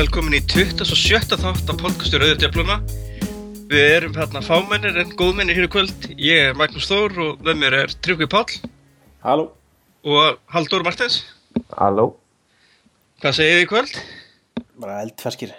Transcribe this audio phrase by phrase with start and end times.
[0.00, 1.36] velkomin í 27.
[1.36, 2.76] þátt af podcastur Auður Djöfluna.
[3.68, 6.06] Við erum hérna fámennir en góðmennir hér í kvöld.
[6.16, 8.54] Ég er Magnús Þór og með mér er Tryggvi Páll
[9.26, 9.50] Halló.
[10.00, 11.18] og Halldór Martins.
[11.76, 12.14] Halló.
[13.20, 14.00] Hvað segir þið í kvöld?
[14.80, 15.52] Bara eldferskir.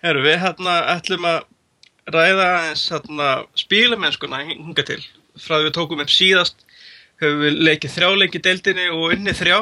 [0.00, 1.40] Herru, við hérna ætlum að
[2.16, 5.02] ræða eins hérna spílamennskuna hinga til.
[5.36, 6.64] Frá því við tókum upp síðast
[7.20, 9.58] höfum við leikið þrjá leiki deildinni og unnið þrjá.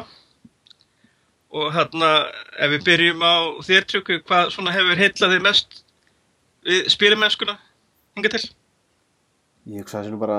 [1.52, 2.10] Og hérna,
[2.56, 3.34] ef við byrjum á
[3.66, 5.82] þér Tryggvi, hvað svona hefur heitlað þið mest
[6.64, 7.58] við spílamennskuna
[8.16, 8.42] hinga til?
[9.68, 10.38] Ég hugsa að það sé nú bara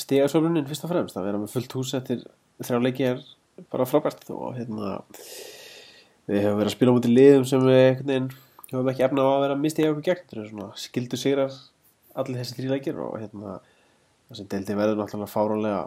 [0.00, 1.18] stigasöflunin fyrst og fremst.
[1.18, 2.24] Að vera með fullt hús eftir
[2.64, 3.20] þrjá leiki er
[3.72, 4.96] bara frábært og hérna
[6.30, 8.32] við hefum verið að spila mútið liðum sem við veginn
[8.72, 10.28] höfum ekki efna á að vera að misti okkur gegn.
[10.32, 11.58] Það er skildu sigrar
[12.16, 13.58] allir þessi þrjí leikir og hérna
[14.30, 15.82] þessi deildi verður náttúrulega fáránlega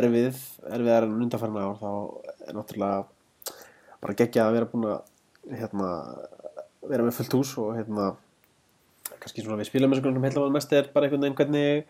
[0.00, 0.38] erfið,
[0.72, 1.90] erfiðar en undanfærna ár þá
[2.48, 3.13] er náttúrulega
[4.04, 5.90] bara geggja að vera búin að hérna,
[6.84, 8.12] vera með fullt hús og hérna
[9.20, 11.86] kannski svona við spílamennskurnum heila mest er bara einhvern veginn hvernig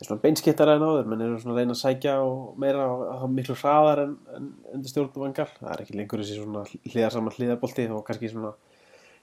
[0.00, 1.08] er svona beinskittara en áður.
[1.10, 4.48] Menn eru svona að reyna að sækja og meira og hafa miklu hraðar en, en
[4.74, 8.54] undir stjórnum vangar það er ekki lengur þessi svona hliðar saman hliðarbolti og kannski svona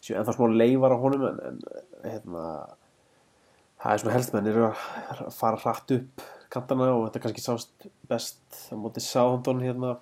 [0.09, 1.59] en þá smá leifar á honum en, en
[2.07, 2.45] hérna
[3.81, 7.89] það er svona helst menn eru að fara hratt upp kantana og þetta kannski sást
[8.09, 9.95] best á móti Sáhondon hérna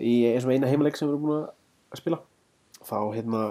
[0.00, 2.20] í eins og eina heimaleik sem við erum búin að spila.
[2.80, 3.42] Þá hérna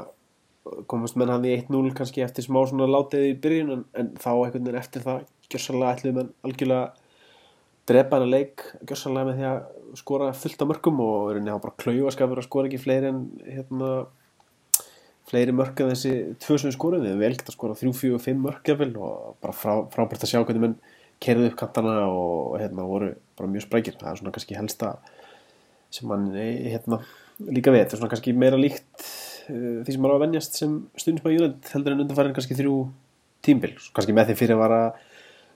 [0.90, 4.32] komast menn hann í 1-0 kannski eftir smá svona látið í byrjun en, en þá
[4.34, 6.84] einhvern veginn eftir það gjörsanlega ætluðu menn algjörlega
[7.90, 11.80] drepa hana leik gjörsanlega með því að skora fullt af mörgum og verður neða bara
[11.84, 13.90] klauaskapur að skora ekki fleiri en hérna
[15.30, 18.44] fleiri mörg en þessi tvö sem við skorum við hefum vel gett að skora 3-4-5
[18.46, 20.80] mörg og bara frá, frábært að sjá hvernig menn
[21.20, 23.98] kerði upp kantana og hérna voru bara mjög sprækir.
[24.00, 24.94] Það er svona kannski helsta
[25.94, 27.02] sem mann hérna
[27.50, 27.84] líka við.
[27.84, 29.06] Þetta er svona kannski meira líkt
[29.50, 32.76] uh, því sem maður á að venjast sem stundismæði júnend heldur en undanfærin kannski þrjú
[33.46, 34.84] tímbil kannski með því fyrir að vara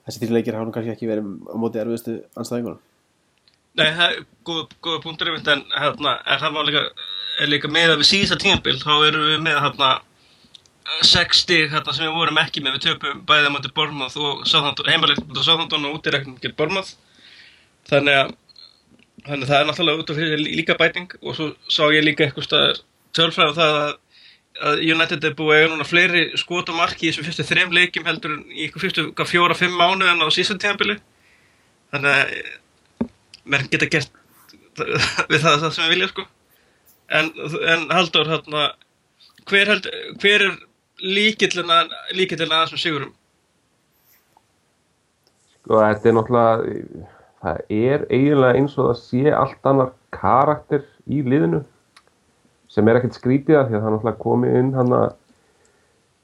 [0.08, 2.82] þessi þrjuleikir hafa nú kannski ekki verið á móti erfiðustu anstæðingunum
[3.74, 6.82] Nei, það er góða, góða punktur en hérna, er það var líka,
[7.50, 9.94] líka með að við síðasta tímbil þá erum við með hérna
[11.10, 12.76] 60 hérna sem við vorum ekki með.
[12.78, 14.44] Við töpum bæðið á móti Bormáð og
[14.86, 16.94] heimalegt á Sáþandón og útireknum til Bormáð
[17.90, 18.36] þannig að
[19.28, 22.26] þannig að það er náttúrulega út af fyrir líka bæting og svo sá ég líka
[22.26, 22.82] eitthvað staðar
[23.16, 23.94] tölfræð á það að,
[24.70, 28.10] að United er búið eiga núna fleiri skot á marki í þessum fyrstu þrejum leikjum
[28.10, 30.98] heldur en í ykkur fyrstu fjóra-fimm mánuðan á síðan tímabili.
[31.94, 32.36] Þannig að
[33.54, 34.22] menn geta gert
[35.32, 36.28] við það, það sem við vilja sko.
[37.14, 37.34] En,
[37.74, 38.70] en Haldur hérna
[39.50, 39.90] hver, held,
[40.22, 40.56] hver er
[41.04, 41.84] líkillina
[42.16, 43.12] líkillina að þessum sigurum?
[45.64, 47.12] Sko þetta er náttúrulega
[47.44, 51.64] það er eiginlega eins og það sé allt annar karakter í liðinu
[52.72, 55.08] sem er ekkert skrítið að því að það er náttúrulega komið inn hann að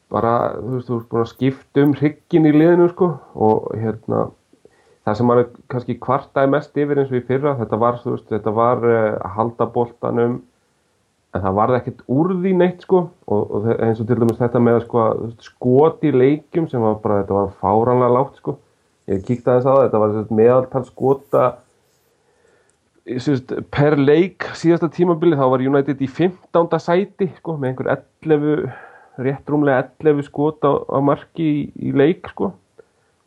[0.10, 4.28] bara, þú veist, þú veist, búin að skipta um hryggin í liðinu sko og hérna
[5.06, 8.16] það sem mann er kannski kvartaði mest yfir eins og í fyrra, þetta var, þú
[8.16, 10.40] veist, þetta var uh, að halda boltanum
[11.30, 14.64] en það varði ekkert úr því neitt sko og, og eins og til dæmis þetta
[14.66, 15.06] með sko,
[15.46, 18.58] skot í leikjum sem var bara, þetta var fáranlega lágt sko
[19.10, 21.44] ég kíkti aðeins á það, þetta var meðaltal skota
[23.18, 26.80] sérst, per leik síðasta tímabili þá var United í 15.
[26.84, 28.70] sæti sko, með einhver 11
[29.26, 32.54] rétt rúmlega 11 skota á, marki í, í leik sko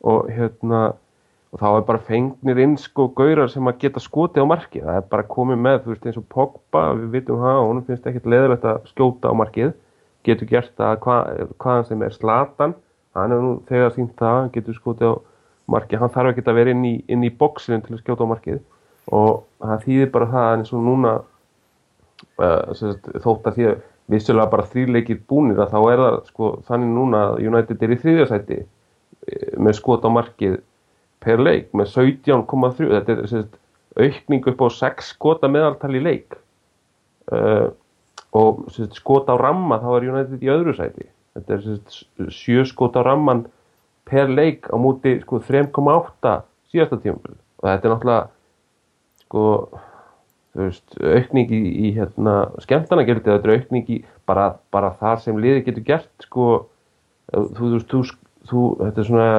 [0.03, 0.93] og hérna
[1.53, 5.01] og þá er bara fengnir inn sko gaurar sem að geta skoti á markið það
[5.01, 8.09] er bara komið með, þú veist eins og Pogba við vitum það og hún finnst
[8.09, 9.75] ekkert leðilegt að skjóta á markið,
[10.25, 12.75] getur gert það hvað, hvaðan sem er Slatan
[13.19, 15.13] hann er nú þegar sínt það, getur skoti á
[15.71, 18.33] markið, hann þarf ekki að vera inn í, inn í bóksinu til að skjóta á
[18.33, 18.61] markið.
[19.13, 23.81] Og það þýðir bara það eins og núna uh, sagt, þótt að því að
[24.13, 27.99] vissulega bara þrýleikir búnir að þá er það sko þannig núna að United er í
[28.03, 28.59] þriðjasæti
[29.63, 30.57] með skot á markið
[31.23, 33.59] per leik með 17,3 þetta er sagt,
[33.99, 36.39] aukning upp á 6 skota meðaltal í leik.
[37.31, 37.71] Uh,
[38.35, 41.07] og sagt, skota á ramma þá er United í öðru sæti.
[41.37, 43.47] Þetta er 7 skota á ramman
[44.09, 46.37] per leik á múti sko, 3,8
[46.73, 48.21] síðasta tíum og þetta er náttúrulega
[49.23, 49.45] sko
[50.59, 55.41] veist, aukning í, í hérna, skemmtana gerði þetta er aukning í bara, bara þar sem
[55.41, 56.49] liði getur gert sko
[57.33, 58.03] þú veist, þú,
[58.51, 59.31] þú, þetta er svona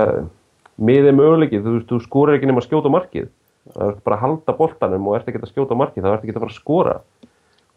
[0.82, 3.30] miðið möguleikið, þú veist, þú skórar ekki nema að skjóta markið,
[3.76, 6.34] það er bara að halda boltanum og ert ekki að skjóta markið, það ert ekki
[6.34, 6.96] að fara að skóra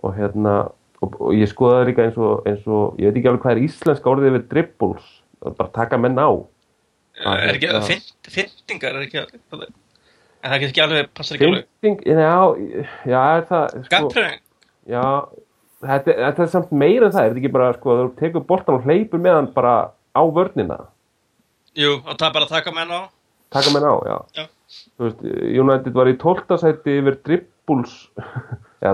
[0.07, 0.57] og hérna
[1.03, 3.65] og, og ég skoðaði líka eins og, eins og ég veit ekki alveg hvað er
[3.67, 5.09] íslenska orðið við dribbles,
[5.45, 6.31] bara taka menn á.
[6.33, 6.45] það
[7.25, 7.91] er ekki að
[8.33, 9.67] fyndingar er ekki að
[10.47, 12.35] en það getur ekki alveg, passar ekki alveg Fynding, já,
[13.09, 14.43] já, er það Skappröðing
[14.87, 15.05] Já,
[15.83, 18.77] þetta, þetta er samt meira en það, er þetta ekki bara sko, þú tekur boltan
[18.79, 19.73] og hleypur með hann bara
[20.17, 20.77] á vörnina,
[21.77, 23.01] Jú, og það er bara að taka menn á.
[23.53, 24.17] taka menn á, já.
[24.39, 24.47] Já.
[24.97, 25.25] Þú veist,
[25.65, 26.57] United var í 12.
[26.63, 27.97] sæti yfir dribbles,
[28.85, 28.93] já,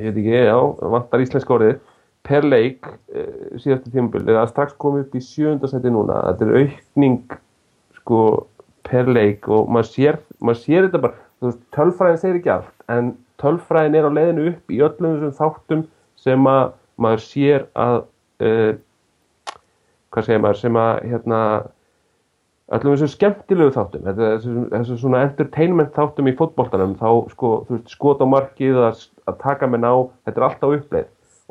[0.00, 0.56] ég veit ekki, já,
[0.96, 1.76] vantar íslenska orðið,
[2.26, 5.56] per leik uh, síðastu tímabil, eða strax komið upp í 7.
[5.70, 7.38] sæti núna, þetta er aukning,
[8.00, 8.20] sko,
[8.86, 12.76] per leik og maður sér, maður sér þetta bara, þú veist, tölfræðin segir ekki allt,
[12.92, 15.84] en tölfræðin er á leiðinu upp í öllum þessum þáttum
[16.20, 16.62] sem að
[17.00, 17.98] maður sér að,
[18.44, 18.72] uh,
[20.10, 21.42] hvað segir maður, sem að, hérna,
[22.70, 27.76] öllum þessum skemmtilegu þáttum þetta, þessu, þessu svona entertainment þáttum í fótboltanum þá sko, þú
[27.76, 29.94] veist, skot á markið að, að taka menn á,
[30.26, 31.08] þetta er alltaf uppleið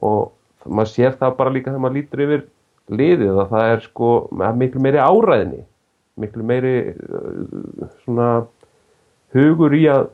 [0.08, 0.30] og
[0.66, 2.46] maður sér það bara líka þegar maður lítur yfir
[3.00, 4.10] liðið að það er sko
[4.60, 5.62] miklu meiri áræðinni
[6.20, 8.30] miklu meiri uh, svona
[9.36, 10.10] hugur í að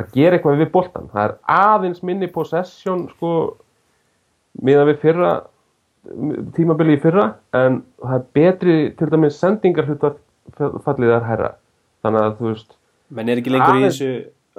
[0.00, 3.32] að gera eitthvað við boltan það er aðeins minni possession sko
[4.64, 5.32] miðan við fyrra
[6.56, 11.50] tímabili í fyrra en það er betri til dæmis sendingar hlutfallið er hærra
[12.00, 12.76] þannig að þú veist
[13.12, 14.10] menn er ekki lengur í Aðeins- þessu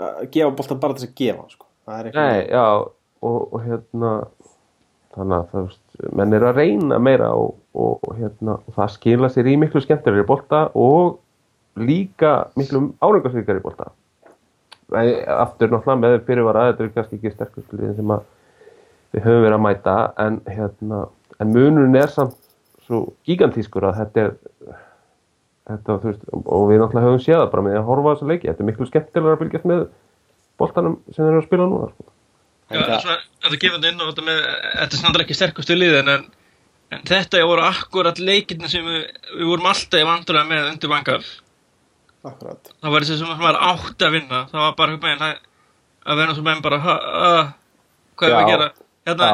[0.01, 1.65] að gefa boltan bara þess að gefa sko.
[2.13, 2.65] nei, já,
[3.21, 4.11] og, og hérna
[5.15, 5.81] þannig að veist,
[6.17, 10.27] menn er að reyna meira og, og, hérna og það skila sér í miklu skemmtilegri
[10.27, 11.19] bolta og
[11.79, 13.91] líka miklu árangarsvíkari bolta
[14.91, 18.09] Nei, aftur náttúrulega með fyrirvara þetta er kannski ekki sterkust liðin sem
[19.15, 21.05] við höfum verið að mæta en, hérna,
[21.39, 22.35] en munurinn er samt
[22.83, 24.33] svo gigantískur að þetta er
[25.69, 28.49] þetta, veist, og við náttúrulega höfum séð það bara með að horfa á þessa leiki,
[28.49, 29.85] þetta er miklu skemmtilega að fylgjast með
[30.61, 32.07] boltanum sem þeir eru að spila núna sko.
[32.71, 33.59] Þetta- þetta
[33.91, 34.39] inn á þetta með,
[34.79, 36.25] þetta er snarlega ekki sterkustu liðin en,
[36.95, 39.07] en þetta voru akkurat leikirni sem við,
[39.37, 41.25] við vorum alltaf í vandræða með undir vangar.
[42.27, 45.33] akkurat Það var þessi sem maður átti að vinna, það var bara hugmæðin að,
[46.05, 46.79] að vera svo menn bara,
[48.19, 48.69] hvað er að gera?
[49.09, 49.31] Hérna,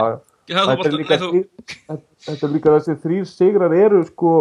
[0.48, 1.44] ég hafði líka, nei þú,
[1.90, 4.32] þetta, er líka þessi þrýr sigrar eru sko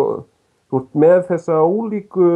[0.98, 2.30] með þessa ólíku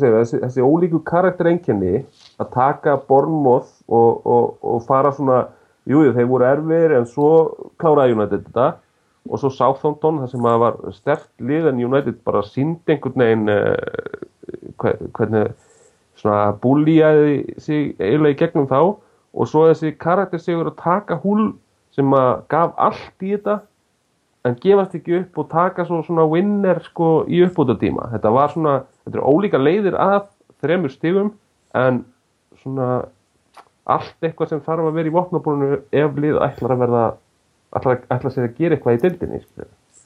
[0.00, 2.00] segir þessi, þessi ólíku karaktereinkenni
[2.42, 5.44] að taka Bornmoth og, og, og fara svona
[5.86, 7.30] jújú, þeir voru erfir en svo
[7.80, 8.66] kláraði United þetta
[9.26, 13.52] og svo Southampton þar sem að var stert lið en United bara síndi einhvern veginn
[13.52, 15.54] uh, hvernig
[16.16, 18.80] svona búlíjaði sig eiginlega í gegnum þá
[19.36, 21.50] og svo þessi karaktersigur að taka húl
[21.96, 23.58] sem að gaf allt í þetta
[24.46, 28.76] en gefast ekki upp og taka svo svona winner sko í uppbútatíma þetta var svona,
[29.04, 30.22] þetta er ólíka leiðir að
[30.62, 31.32] þremur stigum
[31.76, 32.04] en
[32.62, 32.90] svona
[33.86, 37.04] allt eitthvað sem þarf að vera í vopnabúrunu ef lið ætlar að verða
[37.76, 39.42] ætlar, ætlar sér að gera eitthvað í dildinni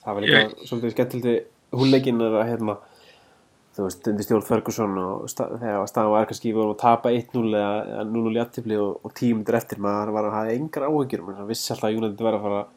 [0.00, 1.36] það var líka svolítið skemmtildi
[1.80, 2.76] húnleikin er að hérna
[3.76, 8.04] þú veist, undir stjórn Ferguson og stað, þegar staðan var vorum að tapa 1-0 eða
[8.08, 11.52] 0-0 í aðtifli og, og tímundur eftir maður var að hafa engar áhyggjur menn það
[11.52, 12.76] vissi alltaf að United verið að fara að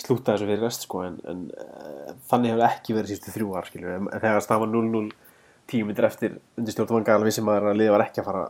[0.00, 3.68] slúta þessu fyrir rest sko en, en uh, þannig hefur ekki verið sístu þrjú ár
[3.68, 5.10] skilur en þegar staðan var 0-0
[5.70, 8.46] tímundur eftir undir stjórn Van Gaal vissi maður að liðið var ekki að fara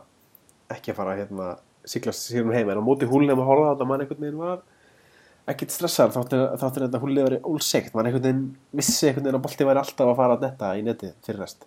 [0.71, 1.49] ekki að fara hérna
[1.87, 2.69] siglast sér um heim.
[2.69, 4.61] En á móti húlnum að horfa á þetta mann einhvern veginn var
[5.49, 8.43] ekkert stressar þáttur þetta húlið verið ólsegt mann einhvern veginn
[8.77, 11.65] vissi einhvern veginn að bolti væri alltaf að fara að netta í netið fyrir rest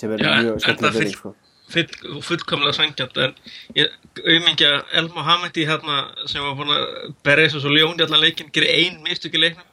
[0.00, 1.32] sem er Já, mjög skemmtilega byrjing sko.
[1.70, 3.34] full, fullkomlega svangjant en
[3.78, 6.86] ég auðmingja El Mohamedi hérna sem var búin að
[7.26, 9.66] berja þessu svo ljóni allan leikinn, gerir ein mistök í leiknum.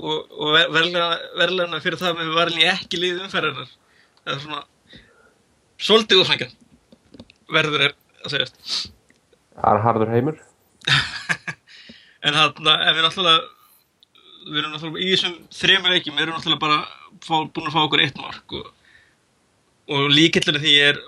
[0.00, 3.72] Og, og verðlega fyrir það með varlinni ekki lið umferðarinnar.
[4.24, 4.62] Það er svona
[5.80, 6.56] svolítið úsvangjant
[7.52, 7.99] verður er að
[9.54, 10.44] Það er harður heimur.
[12.20, 13.44] En þarna, en við náttúrulega
[14.44, 16.78] við erum náttúrulega í þessum þrejum leikjum, við erum náttúrulega bara
[17.24, 18.68] fá, búin að fá okkur eitt mark og,
[19.96, 21.00] og líkillinu því er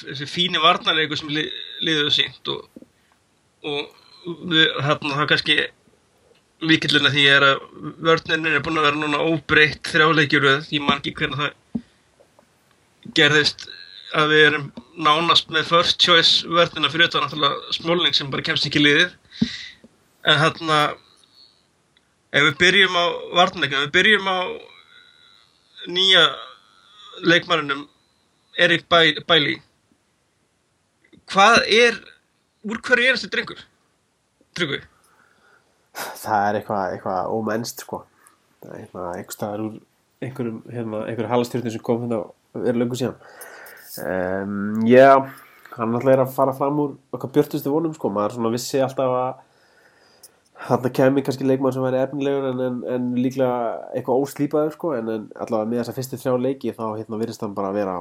[0.00, 1.44] þessi fíni varnarleikur sem li,
[1.82, 2.86] liður sínt og,
[3.66, 5.58] og við, þarna það kannski
[6.70, 7.64] líkillinu því er að
[8.06, 11.84] vörnirnir er búin að vera núna óbreytt þrjáleikjuröð, ég man ekki hvernig það
[13.16, 13.68] gerðist
[14.16, 14.70] að við erum
[15.06, 19.14] nánast með first choice vörnina fyrir þetta náttúrulega smólning sem bara kemst ekki liðið
[20.30, 20.78] en hérna
[22.36, 23.04] ef við byrjum á
[23.40, 24.38] varnleikinu, ef við byrjum á
[25.90, 26.24] nýja
[27.24, 27.86] leikmannunum
[28.60, 29.56] Erik Bæ- Bæli
[31.30, 32.00] hvað er
[32.68, 33.60] úr hverju er þessi drengur?
[34.58, 34.80] Tryggvi?
[36.20, 38.02] það er eitthvað eitthvað ómennst sko.
[38.60, 38.82] það er
[39.20, 39.78] eitthvað úr
[40.20, 42.20] einhverjum, hérna, einhverjum halastjórnum sem kom hérna
[42.54, 43.16] verið löngu síðan
[43.98, 45.14] um, já.
[45.76, 49.14] Hann alltaf er að fara fram úr okkar björtustu vonum sko, maður svona vissi alltaf
[49.16, 49.46] að
[50.60, 53.60] þarna kemi kannski leikmann sem væri efnilegur en, en, en líklega
[53.96, 57.54] eitthvað óslýpaður sko, en, en allavega með þessa fyrstu þrjá leiki þá hérna virðist hann
[57.56, 58.00] bara vera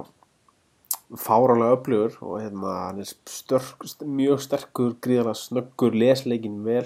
[1.17, 6.83] fáranlega öflugur og hérna hann er störk, mjög sterkur gríðarlega snöggur, lesleikin vel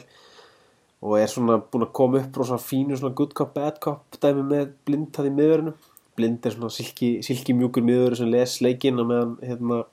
[1.03, 4.45] og er svona búinn að koma upp rosa fínu svona good cop, bad cop dæmi
[4.47, 5.73] með blind það í miðverinu
[6.17, 9.83] blind er svona silki, silki mjúkur miðveru sem les leikinn og meðan hérna,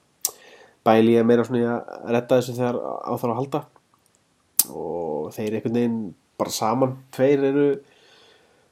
[0.85, 3.63] bæli er meira svona að redda þessu þegar á þarf að halda.
[4.71, 6.01] Og þeir einhvern veginn
[6.41, 7.67] bara saman, tveir eru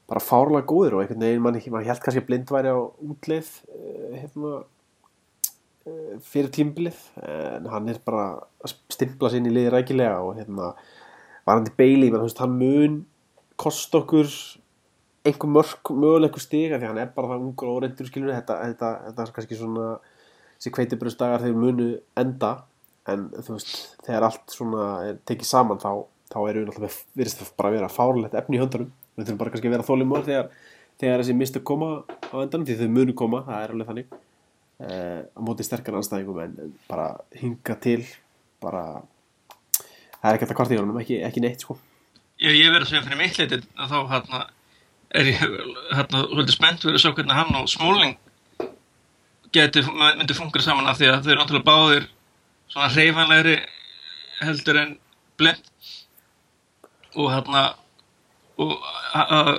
[0.09, 3.49] bara fárlega góðir og einhvern veginn mann, mann held kannski að blind væri á útleið
[3.75, 4.53] eh, hérna
[5.85, 8.31] eh, fyrir tímbilið en hann er bara
[8.65, 10.71] að stimpla sinni í liði rækilega og hérna
[11.45, 12.97] varandi veist, hann mun
[13.59, 14.29] kost okkur
[15.27, 18.91] einhver mörg möguleikur stiga því hann er bara það ungur og reyndur skilur þetta, þetta,
[19.09, 19.87] þetta er kannski svona
[20.59, 22.53] þessi kveitibröðsdagar þegar munu enda
[23.09, 25.91] en þú veist, þegar allt svona er tekið saman þá,
[26.31, 28.89] þá erum við náttúrulega virðist það bara að vera fárlegt efni í höndunum.
[29.15, 30.49] Við þurfum bara kannski að vera þólimor þegar,
[31.01, 34.17] þegar þessi mistu koma á endanum því þau munu koma, það er alveg þannig.
[34.79, 37.99] Eh, á móti sterkar anstæðingum en, en bara hinga til
[38.63, 38.83] bara
[40.19, 41.75] það er ekki alltaf kvart í honum, ekki, ekki neitt sko.
[42.39, 44.45] Ég, ég verið að segja fyrir mitt leitið að þá hérna
[45.15, 48.17] er ég hérna svolítið spennt fyrir að sjá hvernig hann og Smóling
[49.55, 52.09] geti, myndi fungra saman af því að þau eru náttúrulega báðir
[52.69, 53.55] svona reyfanlegri
[54.43, 54.91] heldur en
[55.39, 55.63] blind.
[57.17, 57.63] Og hérna
[58.61, 58.75] og,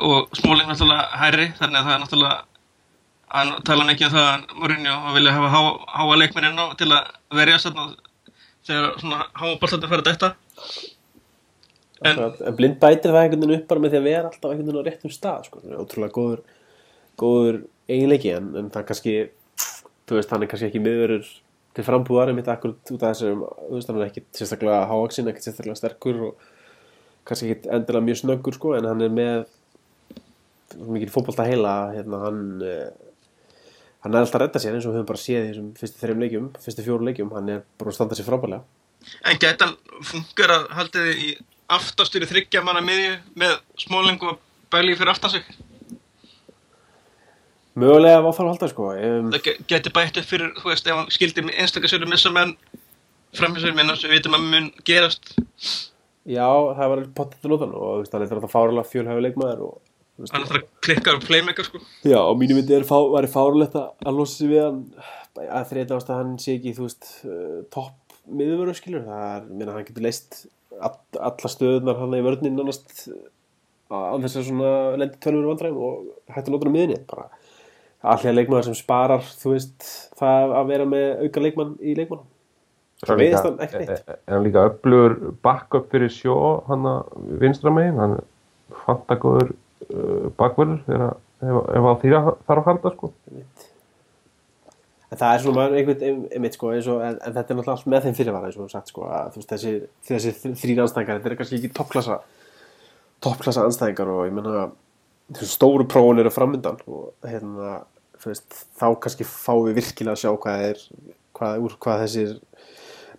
[0.07, 2.38] og Smóling náttúrulega hærri þannig að það er náttúrulega
[3.30, 5.61] hann tala mikið um það að Mourinho vilja hafa há,
[5.99, 10.33] háa leikminn inn á til að verja þegar svona háa bóltandi fara þetta
[12.00, 14.71] En, en blind bætir það einhvern veginn upp bara með því að vera alltaf einhvern
[14.71, 15.61] veginn á réttum stað sko.
[15.61, 16.40] það er ótrúlega góður,
[17.21, 17.59] góður
[17.90, 19.14] eiginleiki en, en það kannski
[20.09, 21.28] þú veist hann er kannski ekki miðurur
[21.76, 25.30] til frambúðar en mitt akkurat út af þessum þú veist hann er ekki sérstaklega hávaksinn
[25.30, 26.49] ekki sérstaklega sterkur og
[27.28, 29.45] kannski ekki endilega mjög snöggur sko en hann er með
[30.80, 32.90] mikið fókbalta heila hérna hann eh,
[34.04, 36.02] hann er alltaf að redda sér eins og við höfum bara séð í þessum fyrstu
[36.02, 38.64] þrejum leikjum, fyrstu fjóru leikjum hann er bara að standa sér frábælega
[39.25, 39.71] En geta
[40.04, 41.30] funkar að haldið í
[41.77, 44.41] aftastur í þryggja manna miðju með smóling og
[44.73, 45.47] bæli fyrir aftan sig?
[47.81, 48.89] Mögulega var það að halda sko.
[48.99, 52.57] Um, Það geti bætt upp fyrir, þú veist, ef hann skildi einstakasölu missa menn
[53.39, 55.31] framhjusverð minna sem við veitum að mun gerast.
[56.29, 59.79] Já, það var pottet að nota og það er þetta fárlega fjölhæfi leikmaður og
[60.21, 61.79] Hann er það að klikka um playmaker sko.
[62.05, 64.83] Já, og mínu myndi er fá, væri fárlegt að losa sig við hann.
[65.41, 69.47] Að þreita ást að hann sé ekki, þú veist, uh, topp miðurveru skilur, það er,
[69.49, 70.43] minna, hann getur leist
[70.79, 73.09] alla stöðunar hann í vörðnin nánast
[73.91, 77.31] á þess að svona lendi tölvur vandræðum og hætti að nota hann miðinni, bara
[78.15, 79.89] allir leikmaður sem sparar, þú veist
[80.21, 82.29] það að vera með auka leikmann í leikmann
[83.00, 86.35] Það er líka, er, er líka öflugur backup fyrir sjó
[86.67, 87.97] hann að vinstra megin?
[87.97, 88.19] Hann
[88.83, 93.11] fant að góður uh, bakverður þegar ef, ef að því þarf að halda sko
[95.11, 98.05] En það er svona einhvern einmitt sko og, en, en þetta er náttúrulega allt með
[98.05, 99.73] þeim fyrirvara eins og við sagt sko að veist, þessi,
[100.07, 102.19] þessi þrýra anstæðingar þetta er kannski ekki toppklassa
[103.25, 104.69] toppklassa anstæðingar og ég menna
[105.35, 107.81] þessu stóru prófun eru framöndan og hérna
[108.23, 108.47] veist,
[108.79, 110.85] þá kannski fáum við virkilega að sjá hvað er
[111.37, 112.37] hvað, úr hvað þessir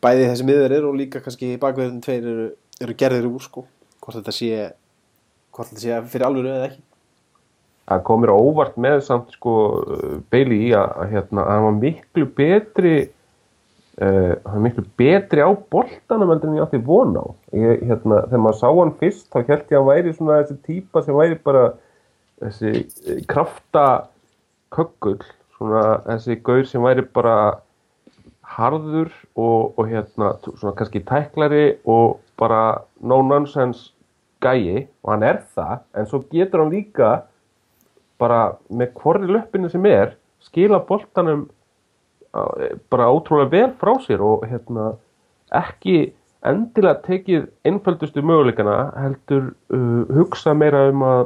[0.02, 2.48] bæði þessi miður eru og líka kannski bakverðin tveir eru,
[2.82, 3.66] eru gerðir úr sko
[4.00, 4.72] hvort þetta sé
[5.52, 6.86] hvort þetta sé fyrir alveg eða ekki
[7.92, 9.56] það komir óvart með samt sko
[10.34, 12.96] Bailey í að, að hérna hann var miklu betri
[14.02, 17.26] uh, hann var miklu betri á boltanum en ég átti von á.
[17.56, 20.58] Ég, hérna, þegar maður sá hann fyrst þá held ég að hann væri svona þessi
[20.68, 21.66] típa sem væri bara
[22.42, 23.86] þessi eh, krafta
[24.74, 25.20] kökkull
[25.58, 27.36] svona þessi gaur sem væri bara
[28.52, 33.92] harður og, og hérna svona kannski tæklari og bara no nonsense
[34.42, 34.88] gæi.
[35.04, 37.12] Og hann er það en svo getur hann líka
[38.22, 41.48] bara með hvorri löppinu sem er skila boltanum
[42.90, 44.94] bara ótrúlega vel frá sér og hérna
[45.58, 46.14] ekki
[46.48, 51.26] endilega tekið einföldustu möguleikana heldur uh, hugsa meira um að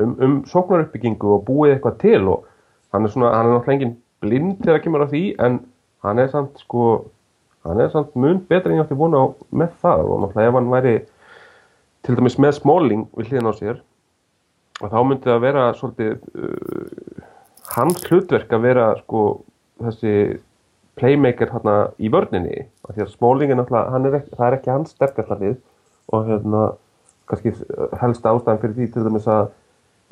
[0.00, 2.46] um, um sóknaruppbyggingu og búið eitthvað til og
[2.94, 5.58] hann er svona, hann er náttúrulega engin blind þegar það kemur á því en
[6.06, 6.86] hann er samt sko
[7.66, 10.58] hann er samt mun betur en ég átti vona á með það og náttúrulega ef
[10.60, 10.96] hann væri
[12.06, 13.82] til dæmis með smóling við hliðin á sér
[14.80, 17.24] og þá myndi það vera svolítið uh,
[17.76, 19.24] hans hlutverk að vera sko
[19.80, 20.14] þessi
[21.00, 22.66] playmaker hérna í vörninni.
[22.84, 25.58] Af því að smólingin ekki, það er ekki hans sterkastarlið
[26.10, 26.64] og hérna
[27.30, 27.54] kannski
[28.00, 29.52] helst ástæðan fyrir því til dæmis að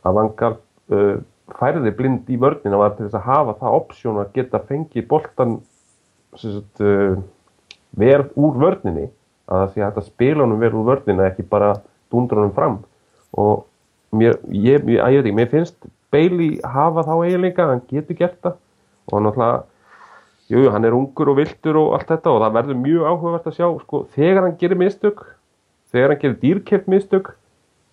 [0.06, 0.56] að vangar
[0.94, 1.16] uh,
[1.58, 5.56] færði blind í vörnina var til þess að hafa það opsjón að geta fengið boltan
[6.38, 7.18] sagt, uh,
[7.98, 9.08] verð úr vörninni.
[9.48, 11.72] Að það sé að þetta spila honum verð úr vörnina ekki bara
[12.12, 12.78] dundra honum fram.
[13.32, 13.64] Og
[14.10, 18.38] mér, ég, ég, ég veit ekki, mér finnst Bailey hafa þá eiginleika, hann getur gert
[18.44, 18.60] það.
[19.12, 19.64] Og náttúrulega
[20.48, 23.58] jú, hann er ungur og viltur og allt þetta og það verður mjög áhugavert að
[23.58, 25.24] sjá sko, þegar hann gerir mistök
[25.92, 27.32] þegar hann gerir dýrkjöpt mistök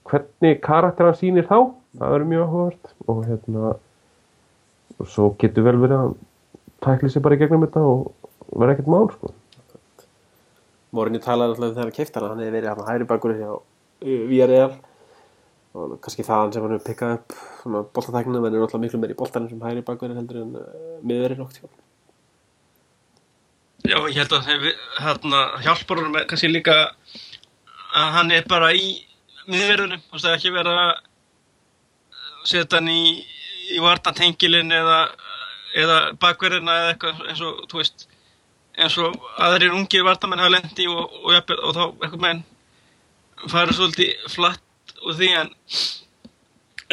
[0.08, 1.58] hvernig karakter hann sýnir þá
[2.00, 2.94] það verður mjög áhugavert.
[3.12, 3.76] Og hérna
[4.96, 6.14] og svo getur vel verið að
[6.86, 8.06] tækli sig bara í gegnum þetta og
[8.54, 9.32] verður ekkert mál sko.
[10.96, 14.76] Morinni talaði alltaf þegar hann keifti hann hefði verið hægri bakur hjá uh, VRL
[15.76, 19.14] og kannski það sem hann hefur pikkað upp svona boltatæknina menn er alltaf miklu meir
[19.16, 20.70] í boltanum sem hægri bakur heldur en uh,
[21.04, 21.68] miðverið nokt hjá
[23.86, 24.64] Já, ég held að þeim
[24.98, 26.76] hérna, hjálpar með- kannski líka
[27.96, 28.88] að hann er bara í
[29.46, 30.96] miðverðunum, þú veist, ekki vera að
[32.50, 33.22] setja hann í,
[33.76, 34.98] í vartantengilin eða,
[35.78, 38.08] eða bakverðina eða eitthvað eins og, þú veist,
[38.82, 42.44] eins og aðrir ungir vartamenn hafa lendi og, og, og, og þá eitthvað menn
[43.52, 44.65] fara svolítið flatt
[45.06, 45.54] úr því en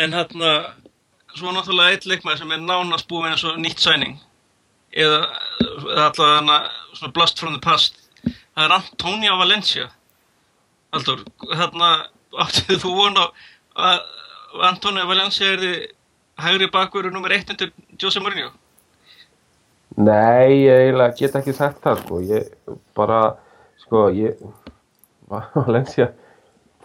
[0.03, 0.53] en hérna
[1.37, 4.19] svo náttúrulega eitt leikmaður sem er nánast búinn eins og nýtt sæning
[4.93, 5.21] eða,
[5.61, 6.59] eða allavega hana
[6.93, 7.99] svona blast from the past.
[8.53, 9.89] Það er Antonio Valencia.
[10.93, 11.23] Haldur,
[11.57, 11.93] hérna
[12.45, 13.25] áttu þú von á
[13.89, 14.03] að
[14.69, 15.79] Antonio Valencia er þið
[16.43, 18.53] hægri bakverður nummer 1 undir Jose Mourinho?
[19.97, 23.37] Nei, ég get ekki sagt það sko, ég bara,
[23.85, 24.41] sko, ég,
[25.57, 26.13] Valencia,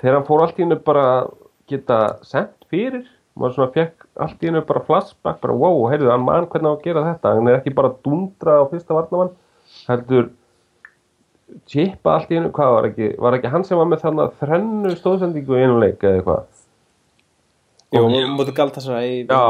[0.02, 1.30] þegar hann fór allt í hennu bara að
[1.72, 3.06] geta sendt fyrir,
[3.38, 6.76] maður svona fekk allt í hennu bara flashback, bara wow, heyrðu, hann mann hvernig á
[6.76, 9.34] að gera þetta, hann er ekki bara að dundra á fyrsta varnamann,
[9.88, 10.30] heldur
[11.70, 14.40] chipa allt í hennu, hvað var ekki, var ekki hann sem var með þannig að
[14.42, 16.46] þrennu stóðsendingu í einu leik eða eitthvað?
[17.96, 19.44] Jú, mútu galt þessara í Já,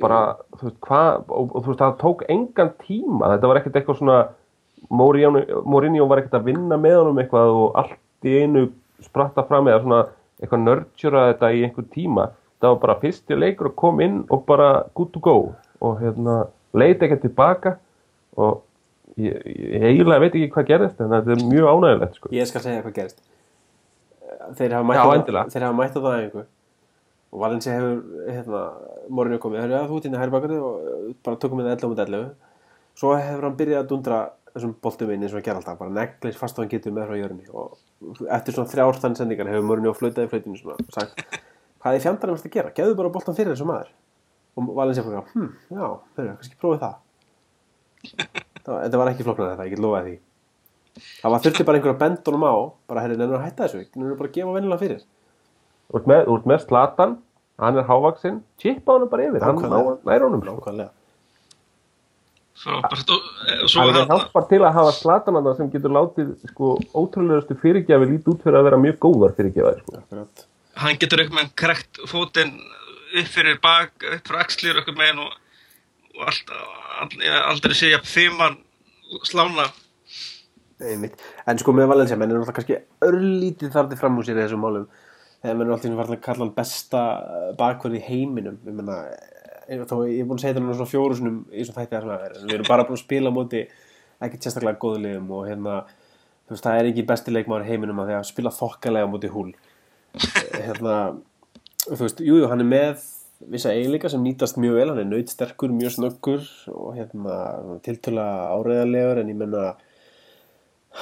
[0.00, 0.20] bara,
[0.56, 4.02] þú veist, hvað, og, og þú veist, það tók engan tíma, þetta var ekkert eitthvað
[4.02, 4.18] svona,
[4.94, 8.68] Mourinho var ekkert að vinna með honum eitthvað og allt í einu
[9.04, 10.00] spratta fram eða svona
[10.42, 12.28] eitthvað nördsjöra þetta í einhver tíma,
[12.62, 15.36] það var bara fyrsti leikur að koma inn og bara good to go
[15.80, 17.76] og hérna, leita ekkert tilbaka
[18.36, 18.62] og
[19.18, 22.28] ég, ég eiginlega veit ekki hvað gerðist en þetta er mjög ánægilegt, sko.
[22.34, 23.22] Ég skal segja hvað gerist
[24.58, 25.50] Þeir hafa mætt á- endilega.
[25.52, 26.44] þeir hafa mætt á það einhver.
[27.32, 27.96] Og Valencia hefur
[28.32, 28.60] hérna,
[29.10, 31.98] Morinni komið, hefur þú út inn í hægri bakurði og bara tökum við 11 mot
[31.98, 32.30] 11
[32.98, 34.20] svo hefur hann byrjað að dundra
[34.54, 37.10] þessum boltum inn eins og hann ger alltaf bara neglis fast og hann getur með
[37.10, 41.24] frá jörunni og eftir svona þrjárstann sendingar hefur Morinni á flautaði flautinu svona og sagt
[41.78, 43.92] hvað er fjandarinn að gera, gefðu bara boltan fyrir þessu maður.
[44.58, 45.84] Og Valencia fyrir hm, já,
[46.16, 46.96] fyrir, kannski prófið það.
[48.68, 50.18] Þetta var ekki flóknar þetta, ég get lofaði því.
[51.22, 52.54] Það var þurfti bara einhver að benda honum á
[52.90, 55.06] bara herri, nefnir að hætta þessu, nefnir bara að gefa vennilega fyrir?
[55.88, 57.14] Þú ert með, með Slatan,
[57.64, 60.58] hann er hávaksinn, chipa honum bara yfir, hann nær honum, sko.
[60.58, 60.90] nákvæmlega
[62.62, 67.58] frábært og eh, svo Það hjálpar til að hafa slatananda sem getur látið sko, ótrúlegustu
[67.62, 70.26] fyrirgjafi lítið út fyrir að vera mjög góðar fyrirgjafi sko.
[70.78, 72.54] Hann getur eitthvað með krekt fótinn
[73.18, 75.36] upp fyrir bak, upp fyrir axlir eitthvað með og,
[76.18, 76.56] og allt,
[77.48, 78.58] aldrei segja fimmar
[79.26, 79.70] slána
[80.78, 81.18] Einmitt.
[81.50, 84.60] En sko með Valencia, menn er náttúrulega kannski örlítið þarði fram úr sér í þessum
[84.62, 84.84] málum
[85.42, 87.02] þegar menn er alltaf farið að kalla hann besta
[87.58, 88.98] bakverð í heiminum ég meina,
[89.68, 92.36] þó ég er búin að segja þetta svona fjóru sinum í svona þætti að er
[92.44, 93.64] við erum bara búin að spila móti
[94.24, 95.80] ekki sérstaklega góðu liðum og hérna
[96.48, 99.32] þú veist, það er ekki besti leikmaður í heiminum að því að spila þokkalega móti
[99.32, 99.50] húl
[100.16, 100.94] Eh, hérna,
[101.84, 103.04] þú veist, jú, jú, hann er með
[103.52, 107.36] vissa eiginleika sem nýtast mjög vel hann er nautsterkur, mjög snöggur og hérna,
[107.86, 108.24] tiltöla
[108.56, 109.66] áreiðarlegur en ég menna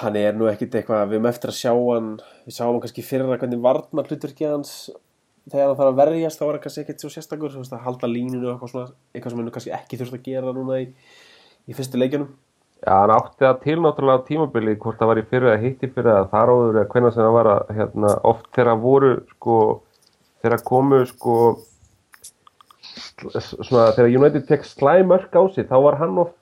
[0.03, 2.11] hann er nú ekkit eitthvað, við erum eftir að sjá hann
[2.45, 4.75] við sáum hann kannski fyrir að hvernig varnar hlutverki hans
[5.51, 7.85] þegar hann þarf að verjast þá er hann kannski ekkit svo sérstakur þú veist, að
[7.87, 10.89] halda línunu og eitthvað svona eitthvað sem hann kannski ekki þurft að gera núna í,
[11.67, 12.33] í fyrstu leikjunum.
[12.83, 15.91] Já, hann átti það til náttúrulega á tímabili hvort það var í fyrir að hitti
[15.95, 19.61] fyrir að þar áður eða hvernig sem það var að hérna, oft þegar voru sko,
[20.45, 21.37] þegar komu sko
[23.17, 26.37] svona þegar United fekk slæmörk á sig þá var hann oft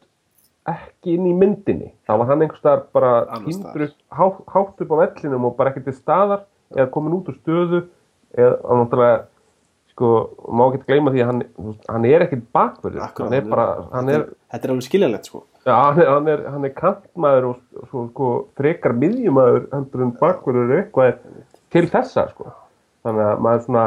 [0.68, 1.92] ekki inn í myndinni.
[2.08, 5.96] Þá var hann einhvers staðar bara há, hátt upp á vellinum og bara ekki til
[5.98, 7.82] staðar eða komin út úr stöðu
[8.36, 9.22] eða hann náttúrulega
[9.94, 10.12] sko,
[10.50, 11.42] má ekki gleyma því að hann,
[11.88, 15.44] hann er ekkit bakverður Akkurat, hann er bara, hann er þetta er alveg skiljanlegt sko
[15.64, 20.10] Já, hann er, hann er, hann er kantmaður og svo, sko, frekar miðjumaður heldur en
[20.18, 21.22] bakverður eitthvað
[21.72, 22.50] til þessa, sko.
[23.04, 23.84] Þannig að maður svona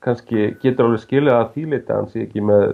[0.00, 2.64] kannski getur alveg skilja að þýleita hann sé ekki með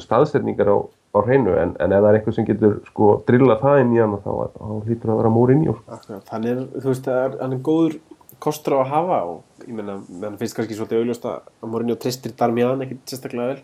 [0.00, 3.82] staðsetningar á, á hreinu, en, en ef það er eitthvað sem getur, sko, drilla það
[3.82, 5.98] inn í hann, þá, þá hlýtur að vera Mourinho, sko.
[5.98, 8.00] Akkurat, hann er, þú veist, það hann er góður
[8.42, 12.34] kostur á að hafa og ég meina, hann finnst kannski svolítið auðljóst að Mourinho tristir
[12.38, 13.62] Darmian ekkit sérstaklega vel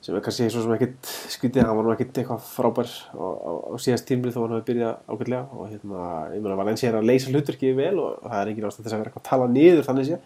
[0.00, 4.06] sem er kannski svo sem ekkit skutið, hann var nú ekkit eitthvað frábær á, síðast
[4.08, 7.76] tímlið þó hann hafi byrjað ágætlega og hérna, ég meina, Valencia er að leysa hlutverkið
[7.76, 10.20] vel og það er engin ástæð þess að vera eitthvað að tala niður þannig sé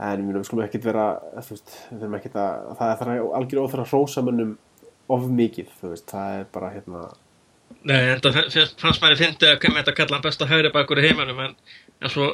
[0.00, 1.06] en ég meina, við skulum ekkit vera
[1.38, 4.52] þú veist, við þurfum ekkit að það er algjör óþara hrósamönnum
[5.10, 7.06] of mikið, þú veist, það er bara hérna
[7.88, 8.38] Nei, en það
[8.80, 11.38] fannst mér í fyndi að kemur þetta að kalla hann besta hægri bakur í heiminum
[11.46, 11.54] en,
[12.04, 12.26] en svo,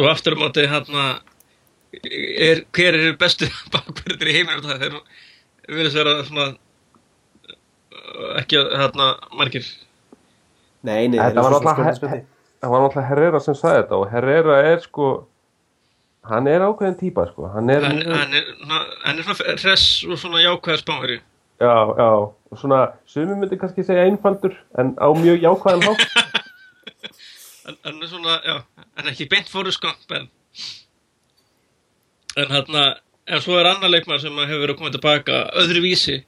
[0.00, 1.00] og aftur á móti hann
[1.92, 4.96] er, hver er bestu bakurinn í heiminum það er
[5.68, 6.46] verið vera svona
[8.40, 9.68] ekki hérna margir.
[10.84, 15.12] Nei, nei, það var náttúrulega Herrera sem sagði þetta og Herrera er sko
[16.30, 17.50] hann er ákveðin típa sko.
[17.52, 18.50] Hann er, hann, hann er,
[19.12, 21.20] er svona hress og svona jákvæðar spámari
[21.60, 22.08] já, já,
[22.50, 26.06] og svona sumi myndi kannski segja einfaldur en á mjög jákvæðan hátt.
[27.84, 28.56] Hann er svona, já,
[28.98, 30.28] er ekki beint fóru skamp en
[32.36, 32.76] en hann
[33.26, 36.18] en svo er annar leikmar sem hefur verið koma tilbaka öðru vísi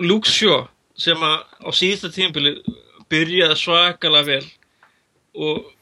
[0.00, 0.66] Luke Shaw
[0.98, 2.56] sem að á síðasta tímabili
[3.12, 4.44] byrjaði svakalega vel
[5.34, 5.72] og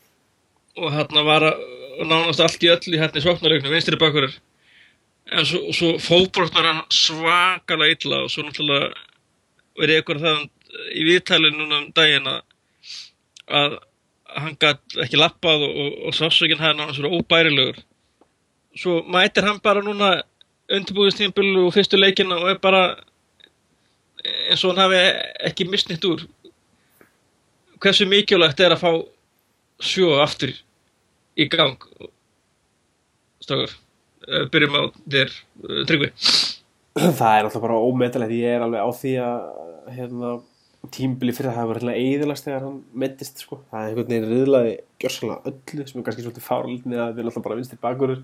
[0.75, 1.61] og hann var að
[2.03, 4.35] nánast allt í öllu hérna í svoknarleiknum vinstri bakurir
[5.33, 8.93] en svo, svo fótbrotnar hann svakalega illa og svo náttúrulega
[9.81, 10.43] verið ykkur það
[10.95, 12.43] í viðtalið núna um daginn að
[13.45, 13.79] að
[14.35, 17.83] hann gætt ekki lappað og, og, og sásökinn hann hann svona óbærilegur.
[18.75, 20.23] Svo mætir hann bara núna
[20.73, 22.85] undirbúðistímabili og fyrstu leikina og er bara
[24.25, 25.03] eins og hann hafi
[25.51, 26.25] ekki misnitt úr.
[27.83, 28.93] Hversu mikilvægt er að fá
[29.85, 30.55] sjó aftur
[31.37, 31.77] í gang
[33.45, 33.75] stakar
[34.53, 36.11] byrjum á þér eh, Tryggvi.
[37.21, 39.47] Það er alltaf bara ómetalegt ég er alveg á því að
[39.95, 40.35] hérna,
[40.95, 43.59] tímbili fyrir það hafa verið eðilast þegar hann mettist sko.
[43.71, 47.23] það er einhvern veginn riðlaði gjörsanlega öllu sem er kannski svolítið fárlít með að við
[47.23, 48.21] erum alltaf bara vinstir bakurur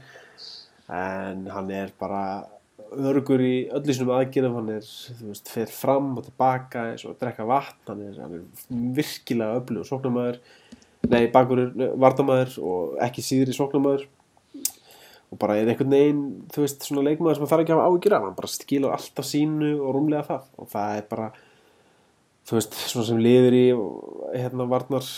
[1.00, 2.22] en hann er bara
[2.90, 4.56] örgur í öllu sinum aðgerðum.
[4.60, 4.86] Hann er,
[5.18, 7.82] þú veist, fer fram og tilbaka og að drekka vatn.
[7.90, 10.40] Hann er, hann er virkilega öflug og sóknarmæður
[11.08, 14.08] nei, bakurur, vardamæður og ekki síður í sóknarmæður
[15.30, 17.90] og bara er einhvern veginn, þú veist, svona leikmaður sem það þarf ekki að hafa
[17.90, 20.48] áhyggjur af, hann bara skilur alltaf sínu og rúmlega það.
[20.58, 21.28] Og það er bara,
[22.50, 23.66] þú veist, svona sem liður í
[24.34, 25.12] hérna varnar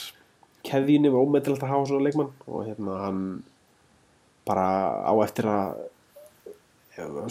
[0.68, 2.35] keðjunni og ómeðtilegt að hafa svona leikmann.
[2.44, 3.25] Og hérna hann
[4.48, 4.66] bara
[5.09, 5.81] á eftir að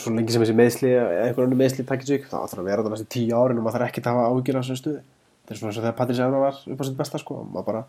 [0.01, 2.85] svo lengi sem þessi meðsli eða einhver annar meðsli takkir sig þá þarf að vera
[2.85, 5.01] það næstu tíu árin og maður þarf ekki að hafa áhyggjur af þessu stuði.
[5.41, 7.67] Þetta er svona eins og þegar Patrís Evra var upp á sitt besta sko, maður
[7.67, 7.83] bara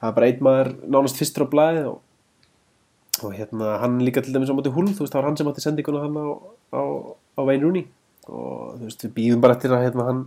[0.00, 2.00] það er bara einn maður nánast fyrstur á blæði og
[3.24, 5.50] og hérna hann líka til dæmis á móti húl þú veist það var hann sem
[5.50, 6.26] átti sendinguna hann á,
[6.74, 6.82] á,
[7.38, 7.84] á Wayne Rooney.
[8.28, 10.22] Og þú veist við býðum bara eftir að hérna hann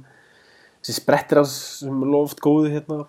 [0.82, 3.04] þessi sprettir hans sem loft góðu hérna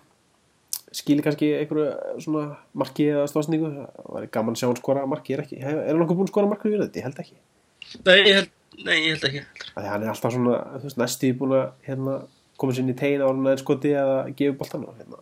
[0.93, 2.43] skýli kannski einhverju svona
[2.77, 6.03] marki eða stofsningu það var gaman að sjá hann skora marki er, ekki, er hann
[6.03, 6.99] nokkuð búinn að skora marki við þetta?
[6.99, 7.37] Ég held ekki.
[8.05, 8.51] Nei, ég held,
[8.85, 9.43] nei, ég held ekki.
[9.73, 12.17] Þannig hann er alltaf svona þú veist næstu búinn að hérna
[12.61, 15.21] koma sér inn í tegin á hann aðeins skoti eða gefa boltan og hérna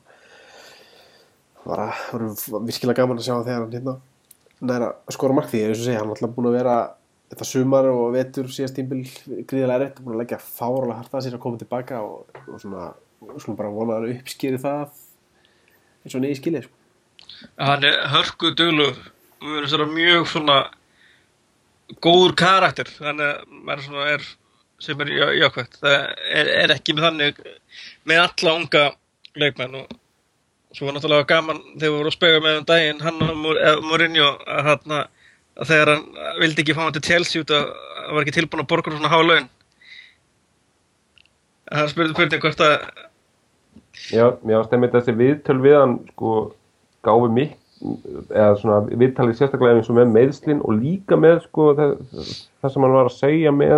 [1.64, 2.00] var að
[2.52, 3.96] var virkilega gaman að sjá þegar hann hérna
[4.62, 6.76] næra skora mark því eins og segja hann er alltaf búinn að vera
[7.32, 9.02] þetta sumar og vetur síðast tímbil
[9.50, 12.92] gríðilega rétt búinn að leggja fáralega harta sér að koma tilbaka og, og svona,
[13.38, 15.00] svona bara vona að hann uppskýri það
[16.02, 16.78] eins og neyði skilið sko.
[17.62, 18.94] hann er hörku duglur
[19.42, 20.60] og verður svona mjög svona
[22.04, 24.28] góður karakter þannig að maður svona er
[24.82, 25.98] sem er já- jákvæmt það
[26.40, 27.42] er, er ekki með þannig
[28.10, 28.84] með alla unga
[29.38, 29.98] leikmenn og
[30.72, 33.80] svo var náttúrulega gaman þegar við vorum að spega með um daginn hann og eh,
[33.86, 35.00] Mourinho að, hann,
[35.60, 36.06] að þegar hann
[36.42, 39.12] vildi ekki fá hann til Chelsea út að hann var ekki tilbúin að borga svona
[39.12, 39.50] há laun.
[41.72, 42.76] Hann spurði spurning hvort að
[44.12, 46.36] Já, mér varst einmitt þessi viðtöl við hann sko
[47.06, 51.94] gáfi mig eða svona viðtalið sérstaklega eins og með meðslinn og líka með sko það,
[52.62, 53.78] það sem hann var að segja með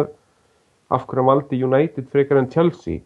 [0.94, 3.02] af hverju hann valdi United frekar en Chelsea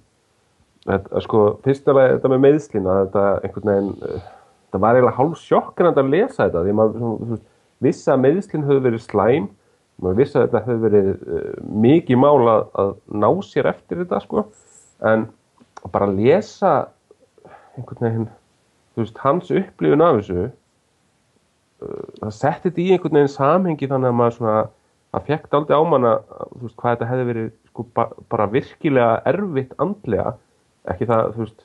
[0.87, 4.27] þetta, sko, fyrstulega þetta með meðslinn að þetta einhvern veginn eh,
[4.71, 7.39] það var eiginlega hálf sjokkandi að lesa þetta því maður
[7.83, 9.49] vissi að meðslinn höfðu verið slæm
[10.01, 11.51] maður vissi að þetta höfðu verið uh,
[11.87, 14.45] mikið mál að, að ná sér eftir þetta sko
[15.07, 15.27] en
[15.81, 16.73] að bara lesa
[17.77, 18.29] einhvern veginn
[18.97, 24.19] veist, hans upplifun af þessu uh, það setti þetta í einhvern veginn samhengi þannig að
[24.21, 24.57] maður svona
[25.17, 26.17] að fekk aldrei á manna
[26.61, 30.35] veist, hvað þetta hefði verið sko, ba bara virkilega erfitt andlega
[30.93, 31.63] ekki það, þú veist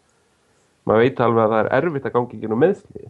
[0.89, 3.05] maður veit alveg að það er erfitt að gangi ekki nú meðsli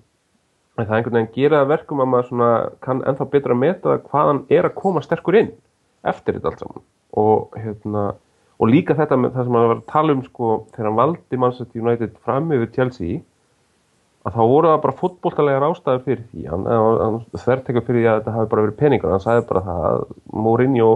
[0.79, 2.51] en það einhvern veginn gera það að verkum að maður svona
[2.85, 5.51] kann ennþá betra að meta hvaðan er að koma sterkur inn
[6.09, 6.87] eftir þetta allt saman.
[7.21, 8.05] Og hérna
[8.63, 11.41] og líka þetta með það sem hann var að tala um sko þegar hann valdi
[11.43, 13.21] Manchester United fram yfir Chelsea
[14.23, 16.47] að þá voru það bara fótboltalegar ástæður fyrir því.
[16.53, 19.15] Hann, hann, þvertekur fyrir því að þetta hafi bara verið peningar.
[19.17, 20.05] Hann sagði bara það að
[20.47, 20.91] Mourinho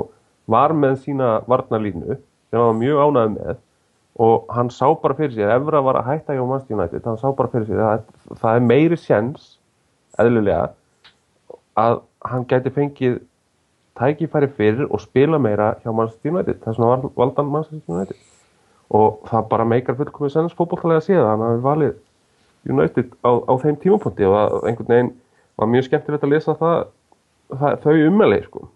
[0.56, 3.62] var með sína varnarlínu sem hann var mjög ánægð með
[4.16, 7.20] og hann sá bara fyrir sig að Evra var að hætta hjá Manchester United hann
[7.20, 8.04] sá bara fyrir sig að
[8.40, 9.56] það er meiri sjens
[10.18, 10.70] eðlulega
[11.76, 13.18] að hann gæti fengið
[13.96, 16.60] tækifæri fyrir og spila meira hjá Manchester United.
[16.64, 18.16] Þess vegna var valdan Manchester United.
[18.90, 21.94] Og það bara meikar fullkomið að sé það hann hafi valið
[22.66, 24.26] United á, á þeim tímapunkti.
[24.26, 25.12] Og það einhvern veginn
[25.56, 26.76] var mjög skemmtilegt að lesa það,
[27.60, 28.68] það þau ummeli sko.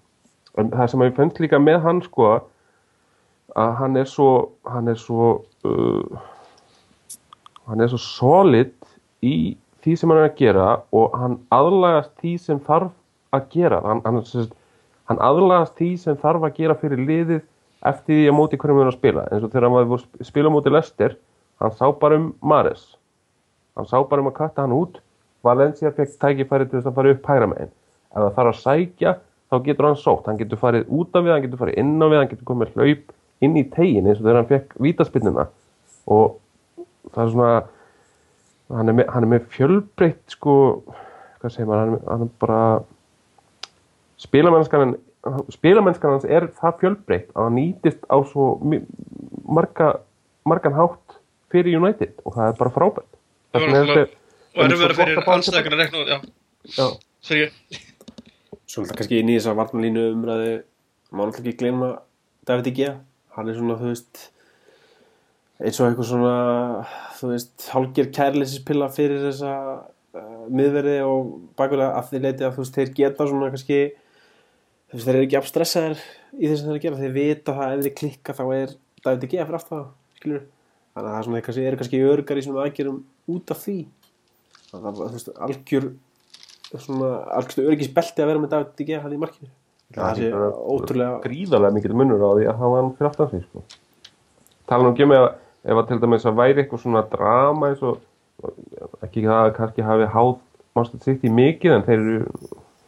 [0.58, 2.40] en það sem ég fannst líka með hann sko að
[3.56, 4.30] hann er svo
[4.68, 5.30] hann er svo
[5.64, 6.20] uh,
[7.70, 8.74] hann er svo solid
[9.22, 12.92] í því sem hann er að gera og hann aðlagast því sem þarf
[13.36, 13.80] að gera.
[13.84, 14.20] Hann, hann,
[15.08, 17.42] hann aðlagast því sem þarf að gera fyrir liðið
[17.88, 19.26] eftir því að móti hverjum við erum að spila.
[19.30, 21.16] Eins og þegar hann var að spila móti Lester
[21.60, 22.90] hann sá bara um Mares
[23.78, 25.00] hann sá bara um að katta hann út.
[25.46, 27.72] Valencia fekk tækifæri til þess að fara upp hægra megin.
[28.10, 29.14] Ef það þarf að sækja
[29.50, 32.06] þá getur hann sótt, hann getur farið út af við hann getur farið inn á
[32.06, 35.46] við, hann getur komið hlaup inn í tegin eins og þegar hann fekk vítaspinnuna
[36.10, 36.38] og
[37.14, 37.52] það er svona
[38.78, 40.56] hann er með, hann er með fjölbreytt sko,
[41.40, 42.60] hvað segir maður hann hann er bara
[44.20, 44.94] spilamennskan
[45.52, 48.52] spilamennskan hans er það fjölbreytt að hann nýtist á svo
[49.50, 49.94] marga,
[50.48, 51.18] margan hátt
[51.50, 52.14] fyrir United.
[52.24, 53.10] Og það er bara frábært.
[53.50, 54.18] Það var Þess er náttúrulega-
[54.80, 56.18] verið fyrir að að rekna út, já,
[56.78, 57.50] já,
[58.70, 60.62] Svo alltaf kannski inn í þessa varnalínu umræðu
[61.12, 61.88] má alltaf ekki gleyma
[62.46, 62.92] David G.
[63.40, 64.28] Hann er svona, þú veist
[65.60, 66.34] eins og eitthvað svona
[67.18, 69.54] þú veist, hálgir kærleisispilla fyrir þessa
[70.16, 74.96] uh, miðverði og bakurlega að því leiti að þú veist, þeir geta svona kannski þú
[74.96, 76.04] veist, þeir eru ekki afstressaðir
[76.38, 79.32] í þess að þeir gera, þeir vita það ef þeir klikka þá er David G.
[79.40, 79.86] fyrir aftur
[80.20, 80.46] skilur
[80.94, 83.02] þannig að það er svona, þeir eru kannski örgar í svona aðgerum
[83.34, 83.78] út af því
[84.70, 85.90] þannig að það, þú veist, algjör
[86.70, 89.00] svona algjörstu örgisbelti að vera með David G.
[89.02, 89.52] hann í markinu
[89.96, 90.30] það sé
[90.74, 93.64] ótrúlega gríðarlega mikil munur á því að hafa hann fyrir aftan sig sko.
[94.70, 95.26] tala nú ekki um ef,
[95.64, 98.00] ef að til dæmis að væri eitthvað svona drama eins og
[99.04, 100.34] ekki það að kannski hafi háð
[100.78, 102.20] mannstætt sitt í mikið en þeir eru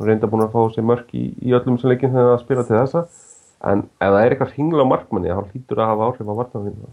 [0.02, 2.78] reynda búin að fá sér mörk í, í öllum sem leikin þegar að spila til
[2.78, 3.04] þessa.
[3.70, 6.90] En ef það er eitthvað hringla á markmanni þá hlýtur að hafa áhrif á varnarvinna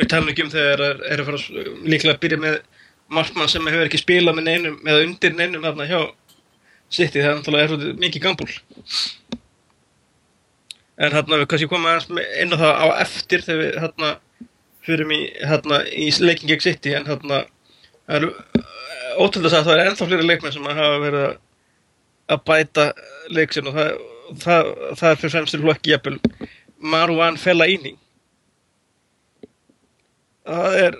[0.00, 2.54] Við talum ekki um þegar er, er að fara líklega að byrja með
[3.12, 5.98] markmann sem hefur ekki spilað með neinum eða undir neinum þarna hjá
[6.90, 8.50] City, það er náttúrulega mikið gambúl
[11.00, 14.10] en hérna við kannski komum með- inn á það á eftir þegar við hérna
[14.84, 17.38] fyrum í hérna í leikin gegn City en hérna
[19.20, 21.24] ótrúlega að það er ennþá fleiri leikmenn sem hafa verið
[22.30, 22.84] að- bæta
[23.34, 23.90] leiksin og það,
[24.44, 24.68] það,
[25.00, 26.18] það er fyrir fremst til flokki jafnvel
[26.80, 27.90] Marwan Fellaini.
[30.46, 30.94] Það er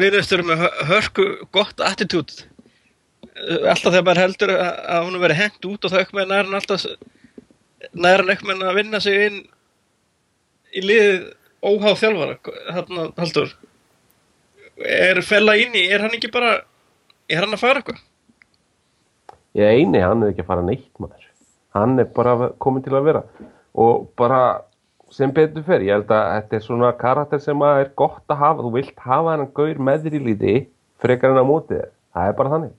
[0.00, 2.44] viðustur með hö- hörku gott attitút
[3.34, 6.58] alltaf þegar maður heldur að að hún veri hengt út og það aukmenn er hann
[6.60, 6.86] alltaf
[7.92, 9.40] nær hann aukmenn að vinna sig inn
[10.74, 11.24] í liðið
[11.64, 13.54] óháð þjálfara þarna haldur
[14.82, 16.58] er fella inn í, er hann ekki bara
[17.30, 18.02] er hann að fara eitthvað?
[19.54, 21.26] Ég eini, hann er ekki að fara neitt maður.
[21.74, 23.22] Hann er bara komin til að vera.
[23.78, 24.40] Og bara
[25.14, 28.40] sem betur fer, ég held að þetta er svona karakter sem að er gott að
[28.40, 28.64] hafa.
[28.64, 30.56] Þú vilt hafa hann gaur með þér í líti
[31.02, 32.74] frekar en á móti þér, það er bara þannig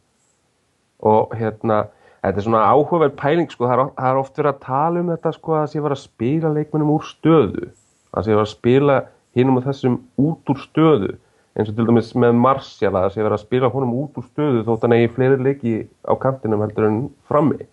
[1.03, 1.86] og hérna
[2.25, 5.53] þetta er svona áhugaverð pæling sko, það er, oft verið að tala um þetta sko
[5.53, 7.67] að það sé verið að spila leikmennum úr stöðu.
[8.15, 8.97] Það sé verið að spila
[9.36, 11.12] hinum og þessum út úr stöðu.
[11.55, 14.25] Eins og til dæmis með Martial að það sé verið að spila honum út úr
[14.27, 16.97] stöðu þótt hann eigi fleiri leiki á kantinum heldur en
[17.29, 17.67] frammi.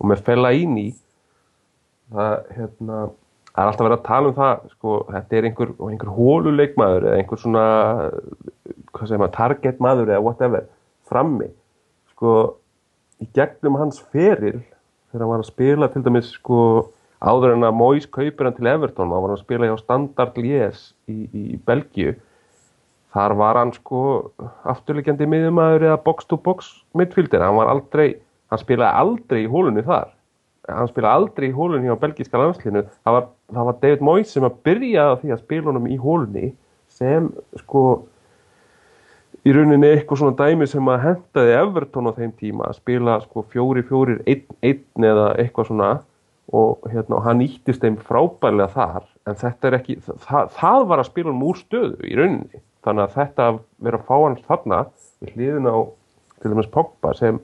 [0.00, 0.86] Og með Fellaini
[2.14, 3.00] það, hérna,
[3.50, 7.20] það er alltaf verið að tala um það sko, þetta er einhver, einhver hóluleikmaður eða
[7.20, 7.66] einhver svona
[8.94, 10.68] maður, target maður eða whatever
[11.10, 11.50] frammi.
[12.14, 12.36] Sko,
[13.22, 16.60] í gegnum hans feril þegar hann var að spila til dæmis sko,
[17.24, 20.40] áður en að Mois kaupir hann til Everton, þá var hann að spila hjá Standard
[20.40, 22.16] Lies í, í Belgíu.
[23.16, 24.00] Þar var hann sko
[24.68, 28.18] afturleikjandi miðumæður eða box to box midfielder, hann var aldrei
[28.52, 30.12] hann spilaði aldrei í hólunni þar.
[30.66, 34.46] Hann spilaði aldrei í hólunni á belgíska landslinu það var, það var David Moyes sem
[34.46, 36.52] að byrjaði því að spila honum í hólunni
[36.96, 37.30] sem
[37.62, 37.82] sko
[39.46, 43.44] í rauninni eitthvað svona dæmi sem að hentaði Everton á þeim tíma að spila sko
[43.52, 45.90] fjóri fjórir einn, einn eða eitthvað svona.
[46.54, 51.08] Og hérna, hann nýttist þeim frábærlega þar en þetta er ekki, það, það var að
[51.08, 52.60] spila hann úr stöðu í rauninni.
[52.86, 54.78] Þannig að þetta að vera að fá hann þarna
[55.22, 55.76] við hliðin á
[56.42, 57.40] til dæmis Pogba sem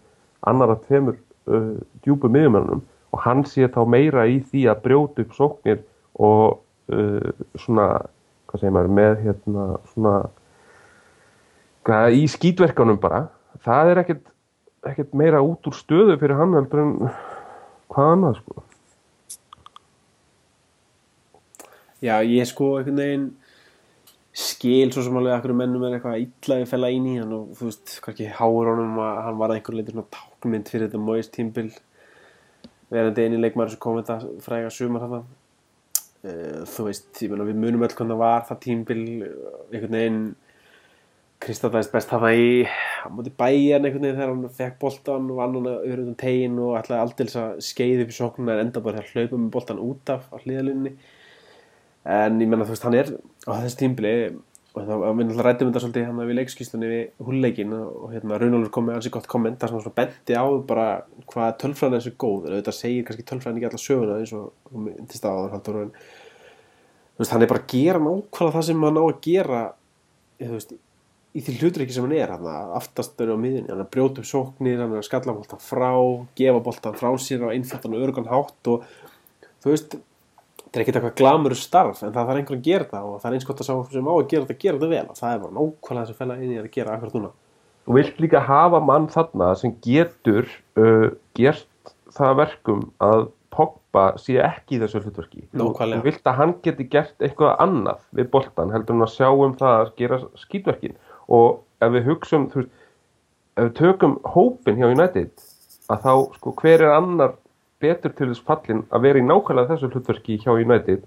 [0.47, 1.17] annar að tveimur
[1.51, 1.73] uh,
[2.07, 5.83] djúpu miðjumennunum og hann sé þá meira í því að brjóta upp sóknir
[6.23, 6.63] og
[6.95, 7.89] uh, svona,
[8.51, 10.15] hvað segir maður, með hérna svona
[11.87, 13.27] hvað, í skítverkanum bara.
[13.63, 14.25] Það er ekkert,
[14.93, 16.95] ekkert meira út úr stöðu fyrir hann heldur en
[17.93, 18.65] hvað annað sko.
[22.03, 23.31] Já, ég sko einhvern veginn
[24.33, 27.69] skil svo sem alveg akkur mennum er eitthvað illaði fella inn í hann og þú
[27.69, 31.29] veist, kannski háur honum að hann var að einhver leiti svona tákmynd fyrir þetta Moyes
[31.35, 31.69] tímbil
[32.93, 37.61] verandi eini leikmaður sem kom þetta fræga sumar þetta uh, þú veist, ég meina við
[37.61, 40.23] munum öll hvernig það var það tímbil einhvern veginn
[41.43, 45.57] Kristallast best hafa í á móti bæjan einhvern veginn þegar hann fekk boltan og vann
[45.59, 49.01] hann yfir um tegin og ætlaði aldils að skeiði upp í sóknuna en enda bara
[49.01, 50.93] þegar hlaupa með boltan út af á hliðalunni
[52.15, 54.13] en ég menna þú veist hann er á þessi tímbili
[54.73, 58.73] og þá við náttúrulega rættum þetta svolítið hann við leikskýstunni við húlleikin og, hérna Runolfur
[58.79, 60.87] kom með ansi gott komment þar sem hann svona benti á bara
[61.27, 64.47] hvað tölfræðin er svo góð en auðvitað segir kannski tölfræðin ekki alla söguna eins og
[64.71, 65.33] þú myndist á
[71.33, 73.71] hann að hann að í því hlutreiki sem hann er hann aftast er á miðunni,
[73.71, 75.93] hann að brjóta upp sóknir hann að skalla boltan frá,
[76.37, 78.85] gefa boltan frá sér á einfaldan og örugan hátt og
[79.63, 79.97] þú veist
[80.73, 83.31] þetta er ekkert eitthvað glamur starf en það þarf einhvern að gera það og það
[83.31, 85.33] er eins gott að sá sem á að gera þetta gera þetta vel og það
[85.33, 87.33] er bara nákvæmlega þess að fæla inn í að gera akkurat núna
[87.83, 90.47] Þú vilt líka hafa mann þarna sem getur
[90.79, 95.43] uh, gert það verkum að Pogba sé ekki í þessu hlutverki.
[95.53, 96.01] Nákvæmlega.
[96.01, 99.53] Þú vilt að hann geti gert eitthvað annað við boltan heldur en að sjá um
[99.59, 100.97] það að gera skýtverkin
[101.33, 102.73] og ef við hugsum, þú veist,
[103.57, 105.33] ef við tökum hópin hjá United
[105.93, 107.37] að þá, sko, hver er annar
[107.83, 111.03] betur til þess fallin að vera í nákvæmlega þessu hlutverki hjá United?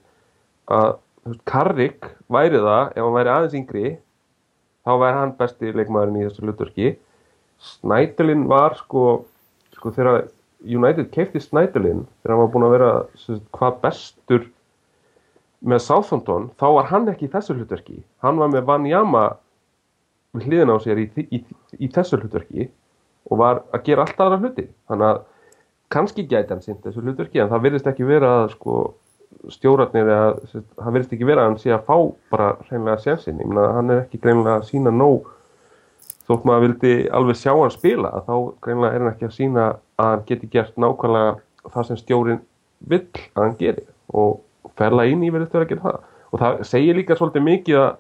[0.71, 3.93] Að, veist, Carrick væri það, ef hann væri aðeins yngri
[4.85, 6.89] þá væri hann besti leikmaðurinn í þessu hlutverki.
[7.65, 9.05] Snædalinn var sko,
[9.77, 10.27] sko þegar
[10.65, 14.45] United keipti Snædalinn þegar hann var búin að vera sagt, hvað bestur
[15.65, 18.03] með Southampton þá var hann ekki í þessu hlutverki.
[18.21, 19.25] Hann var með Vanjama
[20.35, 21.39] við hliðin á sér í, í,
[21.79, 22.67] í, þessu hlutverki
[23.29, 24.67] og var að gera allt aðra hluti.
[24.89, 25.21] Þannig að
[25.95, 28.79] kannski gæti hann sýnt þessu hlutverki en það virðist ekki vera að sko,
[29.53, 31.97] stjórarnir eða það virðist ekki vera að hann sé að fá
[32.33, 35.31] bara hreinlega sénsinn, ég meina hann er ekki greinlega að sína nóg.
[36.25, 39.67] Þótt maður vildi alveg sjá hann spila þá greinlega er hann ekki að sína
[40.01, 41.35] að hann geti gert nákvæmlega
[41.73, 42.41] það sem stjórin
[42.85, 44.41] vill að hann geri og
[44.77, 46.01] ferla inn í verið þurfa að gera það.
[46.31, 47.91] Og það segir líka svolítið mikið að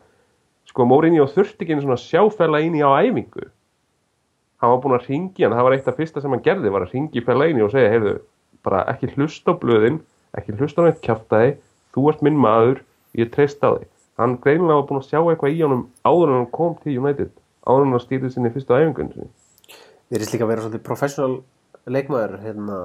[0.75, 3.45] sko Mourinho þurfti ekki einu svona að sjá ferla inn í á æfingu.
[4.59, 6.83] Hann var búin að ringi hann, það var eitt af fyrsta sem hann gerði var
[6.83, 8.15] að ringi ferla inn í og segja heyrðu,
[8.65, 10.01] bara ekki hlusta á blöðin
[10.35, 11.53] ekki hlusta á neitt kjaftaði
[11.95, 12.81] þú ert minn maður,
[13.15, 13.87] ég treyst á þig.
[14.19, 17.31] Hann greinilega var búin að sjá eitthvað í honum áður en hann kom til United
[17.63, 19.15] áður en hann stýrði sinni fyrstu æfingun.
[20.11, 21.33] Við erum líka að vera svolítið professional
[21.87, 22.79] leikmaður hérna.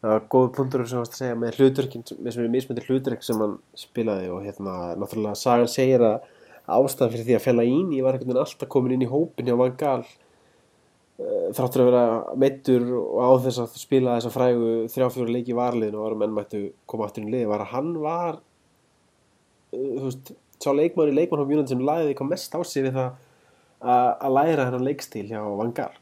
[0.00, 3.24] Það var góð punktur sem varst að segja með hlutverkin með sem er mismöndir hlutverk
[3.24, 6.29] sem hann spilaði og hérna náttúrulega sagan segir að
[6.76, 9.48] ástæðan fyrir því að fella ín ég var einhvern veginn alltaf komin inn í hópin
[9.48, 12.04] hjá Van Gaal uh, þráttur að vera
[12.44, 16.36] meittur og á þess að spila þessa frægu þrjáfjóru leiki í varliðinu og varum enn
[16.36, 21.18] mættu koma aftur í liði var að hann var uh, þú veist, sá leikmaður í
[21.20, 23.10] leikmannhófjúnan sem læði eitthvað mest á sig við það
[23.80, 25.94] að að læra hennan leikstíl hjá Van Gaal.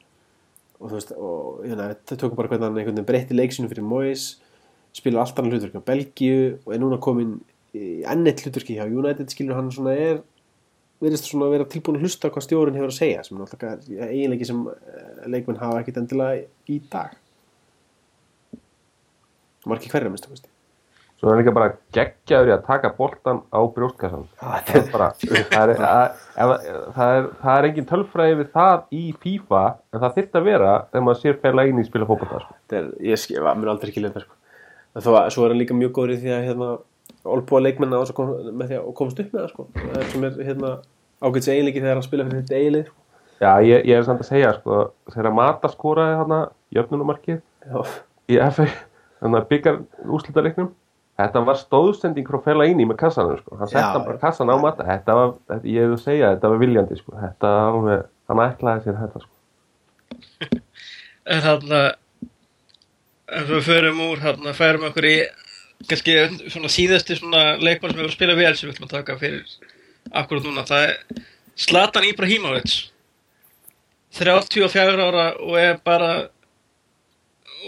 [0.78, 3.86] Og þú veist, og hérna, þau tókum bara hvernig hann einhvern veginn breytti leiksinu fyrir
[3.86, 4.26] Moyes
[4.96, 7.38] spilar allt annan hlutverk á Belgíu og er núna komin
[7.76, 10.20] í ennett hlutverki hjá United skilur hann svona er
[11.02, 14.10] verðist svona að vera tilbúin að hlusta hvað stjórinn hefur að segja sem er náttúrulega
[14.10, 17.16] eiginleiki sem eh, leikmenn hafa ekkit endilega í dag
[19.68, 20.48] margir hverja minnst veist
[21.18, 24.28] Svo er hann líka bara geggjaður í að taka boltan á brjóstkassan.
[24.38, 24.84] Það er
[25.50, 26.52] það er, að,
[26.94, 30.76] það er, það er engin tölfræði við það í FIFA, en það þyrft að vera
[30.84, 32.38] þegar maður sér fæla inn í spila fókbalta.
[32.44, 32.58] Sko.
[32.60, 34.38] Þetta er, ég skil, að mér aldrei ekki sko.
[34.94, 36.70] En þó að, svo er hann líka mjög góður í því að hérna,
[37.28, 38.14] olbúa leikmenna að
[38.52, 39.68] með því að komast upp með það sko.
[39.74, 40.72] Það sem er hérna
[41.18, 42.98] ágæts eiginleiki þegar hann spila fyrir þetta eiginleik sko.
[43.38, 44.78] Já, ég, ég er samt að segja, sko,
[45.14, 46.38] þegar Mata skoraði þarna
[46.74, 47.38] jöfnunumarkið
[48.34, 48.66] í FA,
[49.22, 49.78] þannig að byggjar
[50.16, 50.72] úslitareiknum,
[51.22, 53.60] þetta var stóðsending frá fæla inn í með kassanum, sko.
[53.60, 56.98] Hann setta bara kassan á Mata, þetta var, þetta, ég hefur segja, þetta var viljandi,
[56.98, 57.14] sko.
[57.22, 59.34] Þetta, alveg, hann ætlaði sér þetta, sko.
[61.28, 61.78] En þarna,
[63.38, 65.16] ef við förum úr þarna, færum okkur í
[65.86, 66.16] kannski
[66.50, 69.42] svona síðasti svona leikmann sem hefur spilað vel sem við ætlum að taka fyrir
[70.10, 70.66] akkurat núna.
[70.66, 71.24] Það er
[71.58, 72.78] Zlatan Ibrahimovic.
[74.18, 76.12] 34 ára og er bara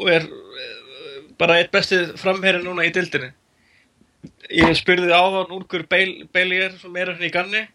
[0.01, 3.30] og er eh, bara eitt bestið framherri núna í dildinni.
[4.51, 7.66] Ég spurði áðan úr hver Bailey er svona meira hérna í ganni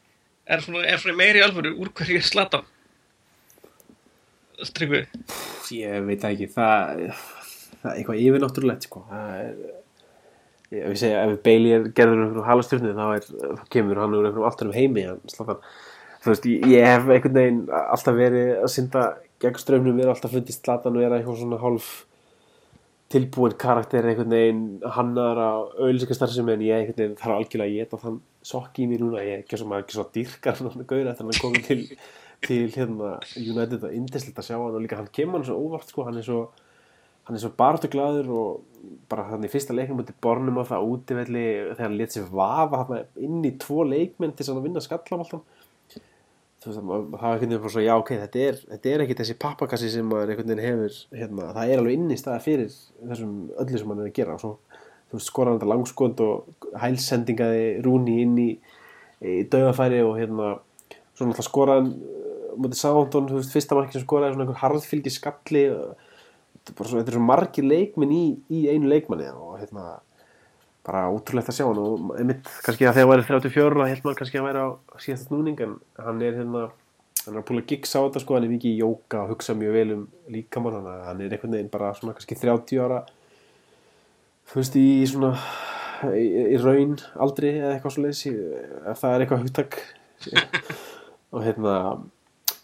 [0.45, 2.67] er svona, er svona meiri alvöru úr hverju er Zlatan.
[4.75, 5.01] Tryggvi.
[5.75, 7.09] ég veit ekki það,
[7.81, 9.01] það er eitthvað yfirnáttúrulegt sko.
[9.09, 9.57] það er
[10.81, 14.17] ef ég segja, ef Bailey er gerður um einhverjum halastjörnu þá, er, þá kemur hann
[14.17, 18.73] úr einhverjum alltaf um heimi þú veist, ég, ég hef einhvern veginn alltaf verið að
[18.73, 19.05] synda
[19.43, 21.89] gegn ströfnum, mér er alltaf fundist Zlatan vera eitthvað svona hálf
[23.13, 24.63] tilbúin karakter einhvern veginn
[24.97, 28.87] hannar á auðlýsingastar sem en ég einhvern veginn þarf algjörlega að geta þann sokk í
[28.89, 31.43] mér núna, ég er ekki svo maður ekki svo dýrkar hann gauður eftir hann er
[31.43, 31.81] komin til
[32.45, 35.89] til hérna United að indislegt að sjá hann og líka hann kemur hann svo óvart
[35.89, 36.41] sko, hann er svo
[37.25, 41.45] hann er svo baráttu glæður og bara þannig fyrsta leiknum mútið bornum á það útivelli
[41.71, 45.41] þegar hann let sér vafa inn í tvo leikmenn til að vinna skallamáltan
[46.65, 49.37] þú veist, það var einhvern veginn svo, já, ok, þetta er, þetta er ekki þessi
[49.41, 53.35] pappakassi sem maður einhvern veginn hefur, hérna, það er alveg inn í staða fyrir þessum
[53.61, 54.37] öllu sem hann er að gera.
[54.37, 54.79] Og svo,
[55.11, 58.49] þú veist, skora hann þetta langskond og hælsendingaði rúni inn í,
[59.21, 60.55] í döðafæri og hérna,
[61.13, 64.61] svo náttúrulega skora hann uh, mútið Sándón, þú veist, fyrsta marki sem skoraði svona einhver
[64.63, 66.04] harðfylgi skalli og
[66.69, 69.99] þetta er svo, margir leikminn í, í einu leikmanni og hérna,
[70.85, 74.07] bara útrúlegt að sjá hann og einmitt kannski að þegar hann væri 34 þá held
[74.07, 74.69] maður kannski að væri á
[75.05, 76.65] síðast snúning en hann er hérna
[77.25, 79.57] hann er að púla gigs á þetta sko, hann er mikið í jóka og hugsa
[79.57, 82.99] mjög vel um líkamann hann er einhvern veginn bara svona kannski 30 ára
[84.45, 85.31] þú veist í svona
[86.13, 88.23] í, í raun aldri eða eitthvað svo leiðis
[88.91, 89.79] ef það er eitthvað hugtak.
[91.35, 91.75] Og hérna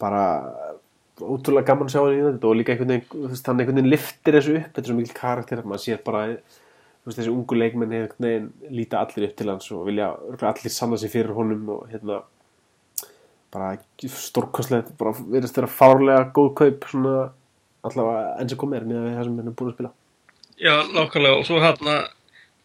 [0.00, 0.22] bara
[1.20, 3.78] ótrúlega gaman að sjá hann í þetta og líka einhvern veginn, þú veist, hann einhvern
[3.78, 7.32] veginn liftir þessu upp, þetta er svo mikil karakter maður sér bara þú veist, þessi
[7.34, 10.08] ungu leikmenn einhvern veginn líta allir upp til hans og vilja
[10.52, 12.22] allir sanna sig fyrir honum og hérna
[13.52, 17.16] bara stórkostlegt bara verðist vera fárlega góð kaup svona
[17.84, 19.94] allavega enn sem komið er með það sem hann er búin að spila.
[20.62, 21.96] Já, nákvæmlega og svo hérna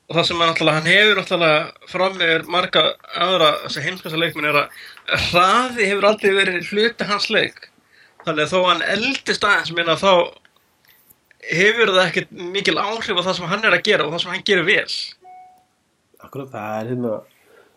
[0.07, 2.83] og það sem hann náttúrulega, hann hefur náttúrulega fram með marga
[3.25, 7.67] aðra þessi heimskasta leikminn er að hraði hefur aldrei verið hluti hans leik
[8.27, 10.11] þannig að þó hann eldist aðeins minna þá
[11.47, 14.35] hefur það ekkert mikil áhrif á það sem hann er að gera og það sem
[14.35, 14.93] hann gerir vel.
[16.25, 17.15] Akkurat, það er hérna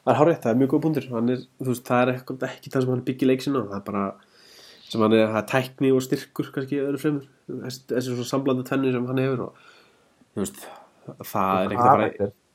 [0.01, 1.45] það er hárétt, það er mjög góð búndur er,
[1.87, 4.05] það er ekkert ekki það sem hann byggir leik sinna, það er bara
[4.91, 8.67] sem hann er, það er tækni og styrkur kannski öðru fremur, þessi, þessi svona samblanda
[8.67, 9.67] tvenni sem hann hefur og
[10.35, 10.63] þú veist,
[11.31, 12.09] það er ekkert bara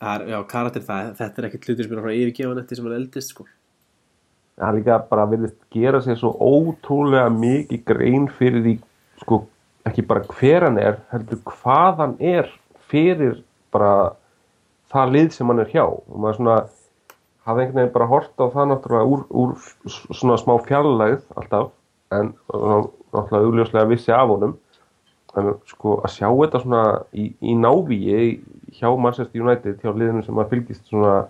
[0.05, 2.59] það er, já, karakter, það, þetta er ekkert hlutur sem er að fara að yfirgefa
[2.63, 3.47] eftir sem hann eldist, sko
[4.61, 8.75] hann líka bara virðist gera sér svo ótrúlega mikið grein fyrir því
[9.23, 9.41] sko
[9.85, 12.47] ekki bara hver hann er heldur hvað hann er
[12.91, 13.41] fyrir
[13.73, 14.15] bara
[14.93, 15.85] það lið sem hann er hjá.
[15.85, 16.57] Og maður svona
[17.45, 19.55] hafði einhvern veginn bara hort á það náttúrulega úr, úr
[20.15, 21.71] svona smá fjarlægð alltaf
[22.15, 24.55] en náttúrulega augljóslega vissi af honum.
[25.35, 28.19] En sko að sjá þetta svona í, í návíi
[28.77, 31.25] hjá Manchester United hjá liðinu sem maður fylgist svona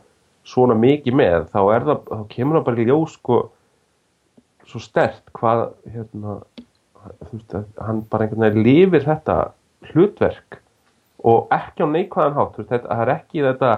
[0.46, 3.40] svona mikið með þá það, þá kemur það bara í ljós sko
[4.66, 6.38] svo stert hvað hérna
[7.32, 9.40] veist, hann bara einhvern veginn lifir þetta
[9.92, 10.62] hlutverk
[11.26, 13.74] og ekki á neikvæðan hátt veist, þetta, það er ekki þetta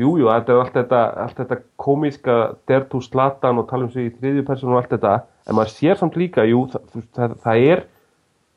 [0.00, 2.36] jújú, jú, þetta er allt þetta, allt þetta komíska
[2.70, 5.14] dertu slatan og tala um sig í þriðju persónu og allt þetta
[5.46, 7.86] en maður sér samt líka, jú, það, það, það er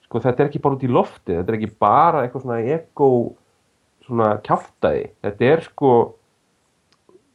[0.05, 3.09] sko, þetta er ekki bara út í lofti þetta er ekki bara eitthvað svona ego
[4.03, 5.93] svona kjáftæði þetta er sko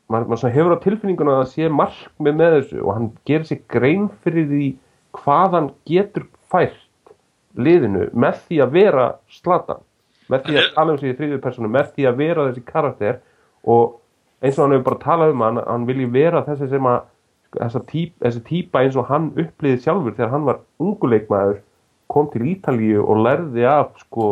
[0.08, 3.60] maður, maður hefur á tilfinninguna að það sé markmið með þessu og hann gerir sér
[3.74, 4.68] grein fyrir því
[5.18, 7.14] hvað hann getur fært
[7.58, 9.84] liðinu með því að vera slatan
[10.28, 13.22] með því að tala um sig í þriðju personu með því að vera þessi karakter
[13.64, 13.96] og
[14.44, 17.00] eins og hann hefur bara talað um hann, hann vilji vera þessi sem að
[17.56, 21.62] þessi típa eins og hann uppliði sjálfur þegar hann var unguleikmaður
[22.08, 24.28] kom til Ítalíu og lærði af sko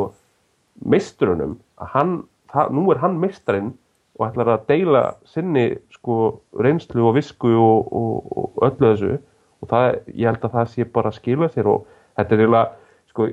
[0.85, 1.57] meisturunum.
[1.81, 2.15] Að hann,
[2.53, 3.73] það, nú er hann meistarinn
[4.17, 6.17] og ætlar að deila sinni sko
[6.57, 9.19] reynslu og visku og, og, og öllu þessu.
[9.65, 11.87] Og það, ég held að það sé bara að skilja sér og
[12.17, 12.67] þetta er eiginlega
[13.13, 13.29] sko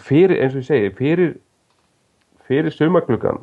[0.00, 1.34] fyrir, eins og ég segi, fyrir
[2.48, 3.42] fyrir sumagluggan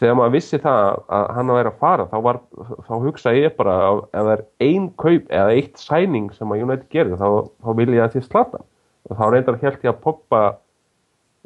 [0.00, 0.80] þegar maður vissi það
[1.14, 2.40] að hann að vera að fara þá, var,
[2.88, 6.64] þá hugsa ég bara að ef það er ein kaup eða eitt sæning sem að
[6.66, 7.28] United gerir þá,
[7.62, 8.62] þá vil ég að sé slata
[9.08, 10.42] og þá reyndar held ég að Poppa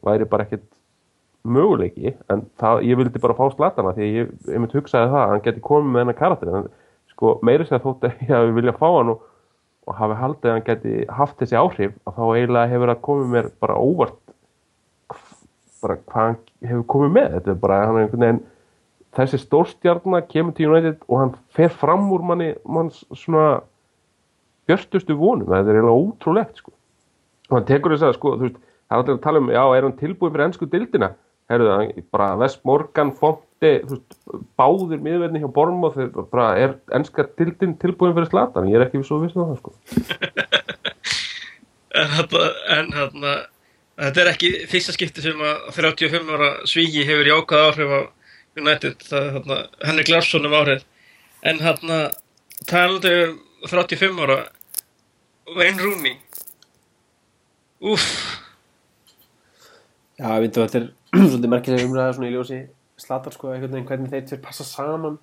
[0.06, 0.66] væri bara ekkert
[1.46, 5.32] möguleiki en það, ég vildi bara fá slatana því ég, ég myndi hugsaði það að
[5.32, 6.68] hann geti komið með hennar karakter en
[7.12, 9.24] sko meiri sér þótt að ég vilja fá hann og,
[9.86, 13.34] og hafi haldið að hann geti haft þessi áhrif að þá eiginlega hefur það komið
[13.36, 14.20] mér bara óvart
[15.82, 16.38] bara hvað hann
[16.70, 17.32] hefur komið með.
[17.36, 18.44] Þetta er bara hann er einhvern veginn
[19.16, 23.60] þessi stórstjarnar kemur til United og hann fer fram úr manni manns svona
[24.68, 25.48] björstustu vonum.
[25.48, 26.74] Þetta er eiginlega ótrúlegt sko.
[27.50, 29.62] Og hann tekur þess að sko þú veist það er allir að tala um já
[29.64, 31.12] er hann tilbúið fyrir ennsku dildina
[31.50, 34.16] herruðu hann bara West Morgan Fonte þú veist
[34.58, 39.04] báðir miðverðni hjá Bormóð þeir bara er ennska dildin tilbúið fyrir slatan ég er ekki
[39.06, 39.76] svo viss um það sko.
[41.96, 42.40] En þetta,
[42.74, 43.30] en þarna
[43.96, 48.00] þetta er ekki fyrsta skipti sem að 35 ára svíki hefur jákað áhrif á
[48.56, 50.84] United, það er þarna Henrik Larsson um árið.
[51.46, 51.98] En þarna
[52.68, 53.38] talandi um
[53.68, 54.38] 35 ára
[55.56, 56.16] Wayne Rooney.
[57.84, 58.06] Úff.
[60.16, 60.86] Já, ég veit að þetta er
[61.30, 62.58] svolítið merkilega umræða svona í ljósi
[63.00, 65.16] slatar sko, einhvern veginn hvernig þeir tveir passa saman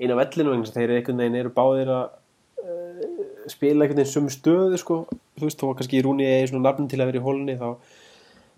[0.00, 2.04] inn á vellinu þess að þeir einhvern veginn eru báðir að
[2.62, 4.98] uh, spila einhvern veginn sömu stöðu sko,
[5.36, 7.68] þú veist, að kannski Rúni er svona nafn til að vera í hólunni þá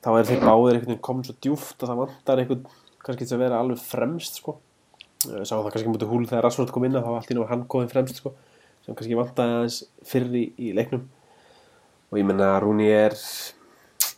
[0.04, 2.68] þá er þeir báðir einhvern veginn komin svo djúft að það vantar einhvern
[3.08, 4.56] kannski til að vera alveg fremst sko.
[5.26, 7.54] Eh, sá það kannski mútið húl þegar Rashford kom inn þá var allt í náttúrulega
[7.56, 8.34] hann komin fremst sko,
[8.84, 11.08] sem kannski vantaði aðeins fyrr í, í leiknum
[12.12, 13.18] og ég menna Rúni er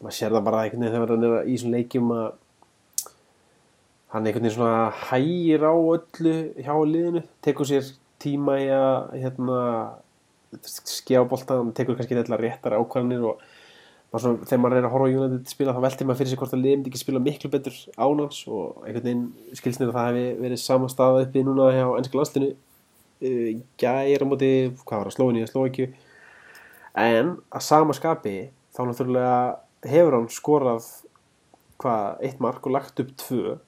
[0.01, 2.29] maður sér það bara einhvern veginn þegar hann er í svona leikjum að
[4.11, 9.61] hann einhvern veginn svona hægir á öllu hjá liðinu, tekur sér tíma í að hérna,
[10.51, 13.45] hann tekur kannski eitthvað réttar ákvarðanir og
[14.11, 16.41] maður svona, þegar maður er að horfa á United spila þá veltir maður fyrir sig
[16.41, 20.25] hvort að liðin ekki spila miklu betur ánans og einhvern veginn skilsnir að það hefði
[20.43, 22.51] verið sama staða uppi núna hjá ennska landslinu
[23.79, 24.51] gæra móti,
[24.83, 25.87] hvað var það, Slóinni eða Slóikju
[26.99, 28.37] en að sama skapi
[28.75, 29.39] þá náttúrulega
[29.93, 30.89] hefur hann skorað
[31.81, 33.59] hvað, eitt mark og lagt upp tvö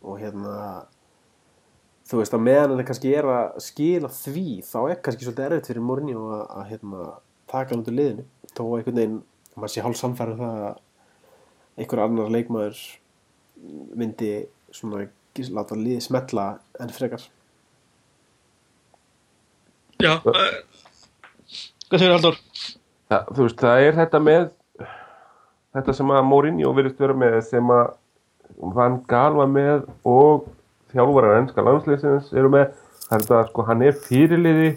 [0.00, 0.54] og hérna
[2.10, 5.70] þú veist að meðan hann kannski er að skila því þá er kannski svolítið erfitt
[5.70, 7.08] fyrir Mourinho að, að hérna,
[7.50, 9.18] taka hann út úr liðinu þó einhvern veginn,
[9.54, 10.80] maður sé hálf samfærum það að
[11.80, 12.80] einhver annar leikmaður
[14.00, 14.32] myndi
[14.74, 15.06] svona
[15.54, 16.46] láta liði smetla
[16.82, 17.28] en frekar
[20.00, 20.34] Já, uh,
[21.90, 22.38] hvað segir Haldur?
[23.10, 24.46] Þú veist, það er þetta með
[25.76, 27.90] þetta sem að Mourinho virðist vera með sem að
[28.74, 30.46] Van Gaal var með og
[30.92, 32.70] þjálfarar ennska landsleysins eru með.
[33.06, 34.70] Það er þetta, sko, hann er fyrirliði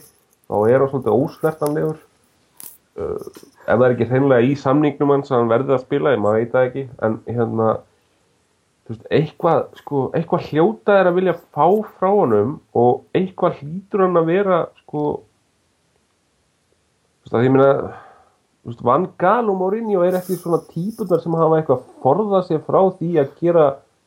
[0.54, 1.98] og er á svolítið ósnertanlegur.
[2.94, 3.18] Uh,
[3.66, 6.40] ef það er ekki hreinlega í samningnum hans að hann verði að spila, ég maður
[6.44, 7.70] veit það ekki en hérna
[8.90, 11.68] veist, eitthvað, sko, eitthvað hljóta er að vilja fá
[11.98, 15.04] frá honum og eitthvað hlýtur hann að vera sko
[17.24, 18.03] þú veist, að ég veist,
[18.64, 23.10] Van Gaal og Mourinho er ekki svona típunar sem hafa eitthvað forðað sér frá því
[23.20, 23.66] að gera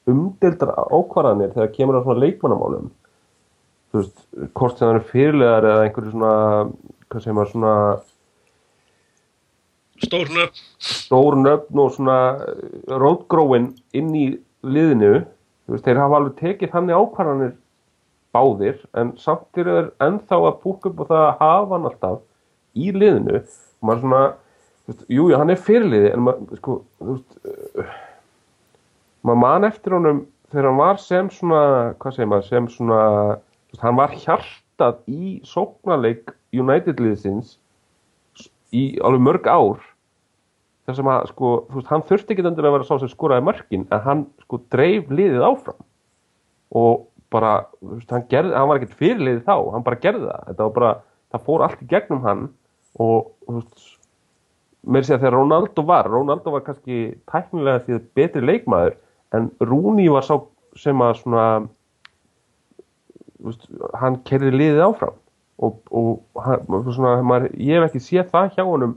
[0.09, 2.87] umdeldar ákvarðanir þegar kemur á svona leikmannamálum.
[3.91, 4.23] Þú veist,
[4.57, 6.33] hvort sem það eru fyrirlegar eða einhverju svona
[7.11, 7.75] hvað segir maður, svona
[9.97, 10.59] Stór nöfn.
[10.85, 12.17] stór nöfn og svona
[13.01, 14.27] rótgróin inn í
[14.65, 15.23] liðinu.
[15.67, 17.55] Þú veist, þeir hafa alveg tekið þannig ákvarðanir
[18.37, 22.19] báðir en samt eru þeir ennþá að púka upp og það að hafa hann alltaf
[22.77, 23.41] í liðinu.
[23.81, 24.25] Og maður svona
[24.91, 27.97] veist, jú, hann er fyrirliði en maður, sko, uh,
[29.27, 30.23] maður man eftir honum
[30.53, 31.65] þegar hann var sem svona
[32.03, 33.03] hvað segir maður, sem svona
[33.35, 37.57] veist, hann var hjartað í sóknarleik United liðsins
[38.75, 39.85] í alveg mörg ár
[40.87, 43.47] þar sem að, sko, þú veist, hann þurfti ekki endur að vera sá sem skoraði
[43.49, 45.81] mörkin en hann, sko, dreif liðið áfram.
[46.79, 50.45] Og bara, þú veist, hann gerði, hann var ekkert fyrirliðið þá, hann bara gerði það,
[50.51, 50.93] þetta var bara,
[51.35, 52.45] það fór allt í gegnum hann
[53.03, 53.89] og, þú veist,
[54.87, 58.97] mér sé að þegar Ronaldo var, Ronaldo var kannski tæknilega því betri leikmaður
[59.37, 60.37] en Rooney var sá
[60.79, 61.47] sem að svona,
[63.45, 63.67] veist,
[64.01, 65.17] hann kerði liðið áfram.
[65.65, 68.97] Og, og hann, svona, maður, ég hef ekki séð það hjá honum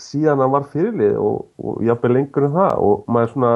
[0.00, 2.76] síðan hann var fyrirlið og, og jafnvel lengur en það.
[2.86, 3.52] Og maður svona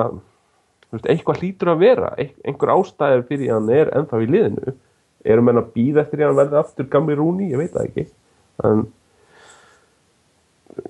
[0.94, 2.10] veist, eitthvað hlýtur að vera.
[2.20, 4.76] Ein- einhver ástæður fyrir að hann er ennþá í liðinu.
[5.24, 8.06] Erum menn að býða eftir að hann verði aftur gamli rúni, ég veit það ekki.
[8.68, 8.86] En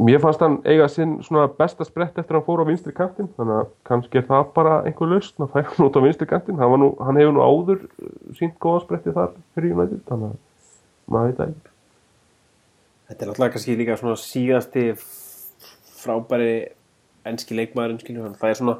[0.00, 3.28] mér fannst hann eiga sinn svona besta sprett eftir að hann fór á vinstri kantinn
[3.36, 6.60] þannig að kannski er það bara einhver lausn að færa hann út á vinstri kantinn
[6.62, 11.14] hann, nú, hann hefur nú áður uh, sínt góða spretti þar fyrir United þannig að
[11.14, 11.72] maður veit ekki
[13.04, 14.82] Þetta er náttúrulega kannski líka svona síðasti
[16.00, 16.52] frábæri
[17.28, 18.36] enski leikmaðurinn skilur hann.
[18.40, 18.76] Það er svona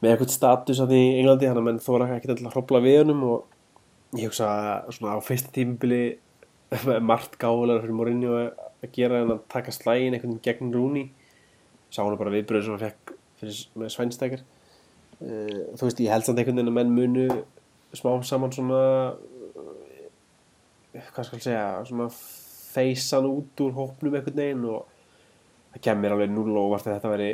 [0.00, 3.00] með eitthvað status að því í Englandi hann að menn þóra ekki að hrópla við
[3.02, 4.50] honum og ég hugsa
[4.94, 6.04] svona á fyrsta tímubili
[7.10, 8.38] margt gáðulega fyrir Mourinho
[8.80, 11.10] að gera en að taka slægin einhvern veginn gegn Rooney.
[11.90, 16.26] Sá hann bara viðbröð sem hann fekk fyrir, með svænstækjar uh, þú veist ég held
[16.26, 17.26] samt einhvern veginn að menn munu
[17.96, 18.80] smá saman svona
[20.90, 22.08] hvað skal ég segja svona
[22.70, 24.84] feysan út úr hópnum einhvern veginn og
[25.74, 27.30] það kemur alveg núl og vart að þetta veri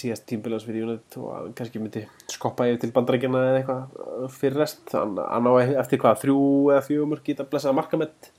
[0.00, 4.60] síðast tímbilans fyrir United og að kannski myndi skoppa yfir til bandarækjana eða eitthvað fyrir
[4.62, 4.84] rest.
[4.94, 8.30] Hann, hann á eftir hvað þrjú eða fjögur mörg geta blessað markamett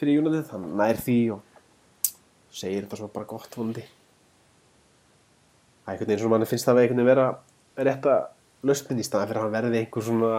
[0.00, 0.50] fyrir United.
[0.52, 1.51] Hann nær því og
[2.52, 3.84] segir þetta svo bara gott vondi
[5.82, 7.28] það er einhvern veginn svona manni finnst það að einhvern veginn vera
[7.88, 8.18] rétta
[8.62, 10.34] lausnin í staðan fyrir að hann verði einhver svona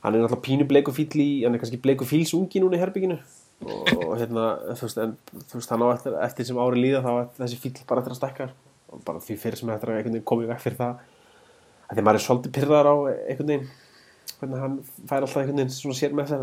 [0.00, 2.82] hann er náttúrulega pínu bleiku fíl í hann er kannski bleiku fíls ungi núna í
[2.82, 3.20] herbygginu
[3.60, 5.14] og, og hérna þú veist, en,
[5.50, 8.14] þú veist hann á eftir, eftir sem ári líða þá er þessi fíl bara eftir
[8.14, 8.46] að stækka.
[8.90, 10.94] Og bara því fyrir sem eftir að einhvern veginn komið vekk fyrir það.
[11.86, 13.68] Að því maður er svolítið pyrrar á einhvern veginn
[14.40, 14.76] hvernig hann
[15.10, 16.42] fær alltaf einhvern veginn svona sér með þeir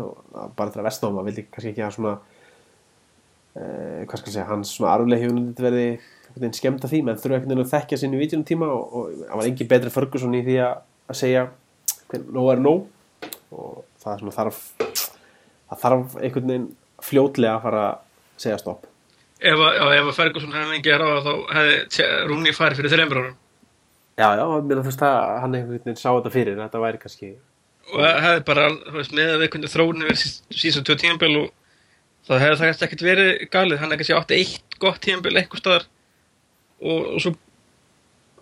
[3.58, 7.00] hvað skal ég segja, hans svona arfleg hefur þetta verið einhvern veginn skemmt af því.
[7.06, 8.82] Menn þurfa einhvern veginn að þekkja sinni í vítjunum tíma og,
[9.24, 10.74] það var engin betri Ferguson í því að,
[11.22, 11.42] segja
[12.36, 12.80] nóg er nóg.
[13.54, 14.58] Og það er svona þarf
[15.68, 16.68] það þarf einhvern veginn
[17.08, 17.94] fljótlega að fara að
[18.44, 18.82] segja stopp.
[19.38, 19.78] Ef, að-
[20.16, 21.76] Ferguson hefði að ráða þá hefði
[22.28, 23.36] Rúni farið fyrir þreymur árum.
[24.18, 27.28] Já, já, mér þú veist að hann einhvern veginn sá þetta fyrir, þetta væri kannski
[27.88, 29.28] og það hefði bara, þú veist, með
[32.28, 33.80] það hefði það kannski ekkert verið galið.
[33.80, 35.86] Hann hefði kannski átti eitt gott tímabil eitthvað staðar
[36.78, 37.34] og, og svo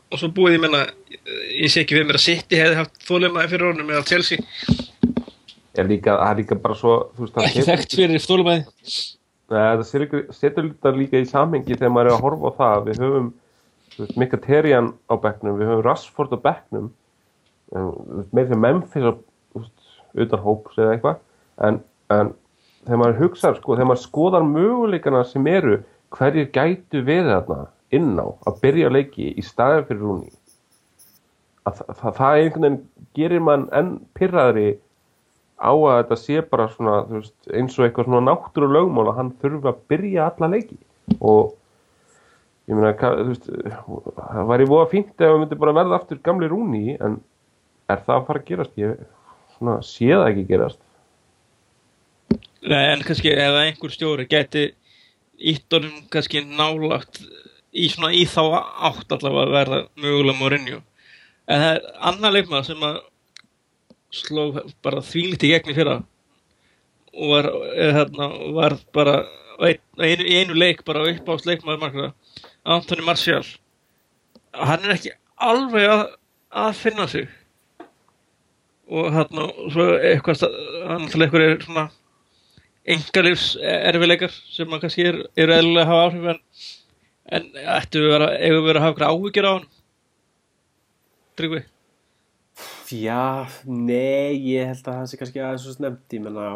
[0.07, 0.82] og svo búið ég menna
[1.59, 4.43] ég sé ekki við mér að City hefði haft þólimaði fyrir honum eða Chelsea.
[5.76, 8.62] Er líka, það er líka bara svo veist, það ekki þekkt fyrir þólimaði
[9.47, 12.87] Nei, það setur, setur þetta líka í samhengi þegar maður er að horfa á það.
[12.87, 13.28] Við höfum
[13.97, 16.87] veist, Mkhitaryan á bekknum við höfum Rashford á þú
[18.16, 19.12] veist, meira sem Memphis á,
[19.55, 19.93] veist,
[20.24, 21.22] utan hóps eða eitthvað.
[21.66, 21.78] En,
[22.16, 22.32] en
[22.87, 25.80] þegar maður hugsar sko, þegar maður skoðar möguleikana sem eru
[26.16, 27.61] hverjir gætu við þarna
[27.95, 30.34] inn á að byrja leiki í staðin fyrir rúni
[31.66, 32.82] að það, það, það einhvern veginn
[33.16, 34.68] gerir mann enn pyrraðri
[35.57, 39.32] á að þetta sé bara svona veist, eins og eitthvað svona náttúru lögmál að hann
[39.43, 40.78] þurfi að byrja alla leiki.
[41.18, 41.55] Og
[42.68, 42.93] ég meina
[43.30, 47.20] veist, það væri voða fínt ef það myndi bara verða aftur gamli rúni en
[47.91, 48.74] er það að fara að gerast?
[48.80, 48.99] Ég
[49.57, 50.82] svona, sé það ekki gerast
[52.66, 54.68] Nei, en kannski ef einhver stjóri geti
[55.37, 57.20] ítt honum kannski nálagt
[57.77, 58.43] í svona í þá
[58.89, 60.81] átt allavega að verða mögulega Mourinho.
[61.47, 62.97] En það er annar leikmaður sem að
[64.16, 64.47] sló
[64.83, 65.97] bara þvílít í gegn í fyrra
[67.16, 69.16] og var, eh, hérna, var bara
[69.61, 72.09] ein, einu, í einu leik bara upp ást leikmaður margra
[72.64, 73.45] Anthony Martial.
[74.53, 76.03] Hann er ekki alveg að,
[76.51, 77.29] að finna sig.
[78.91, 80.45] Og hérna svo eitthvað
[80.89, 81.87] hann til eitthvað er svona
[82.95, 86.41] engalífs erfileikar sem maður kannski er, eru eðlulega að hafa áhrif en,
[87.37, 89.66] en ættu við vera, eigum við vera að hafa eitthvað áhyggjur á hann
[91.37, 91.62] Tryggvi?
[92.97, 93.24] Já,
[93.68, 96.47] nei, ég held að það sé kannski aðeins svo snemt, ég menna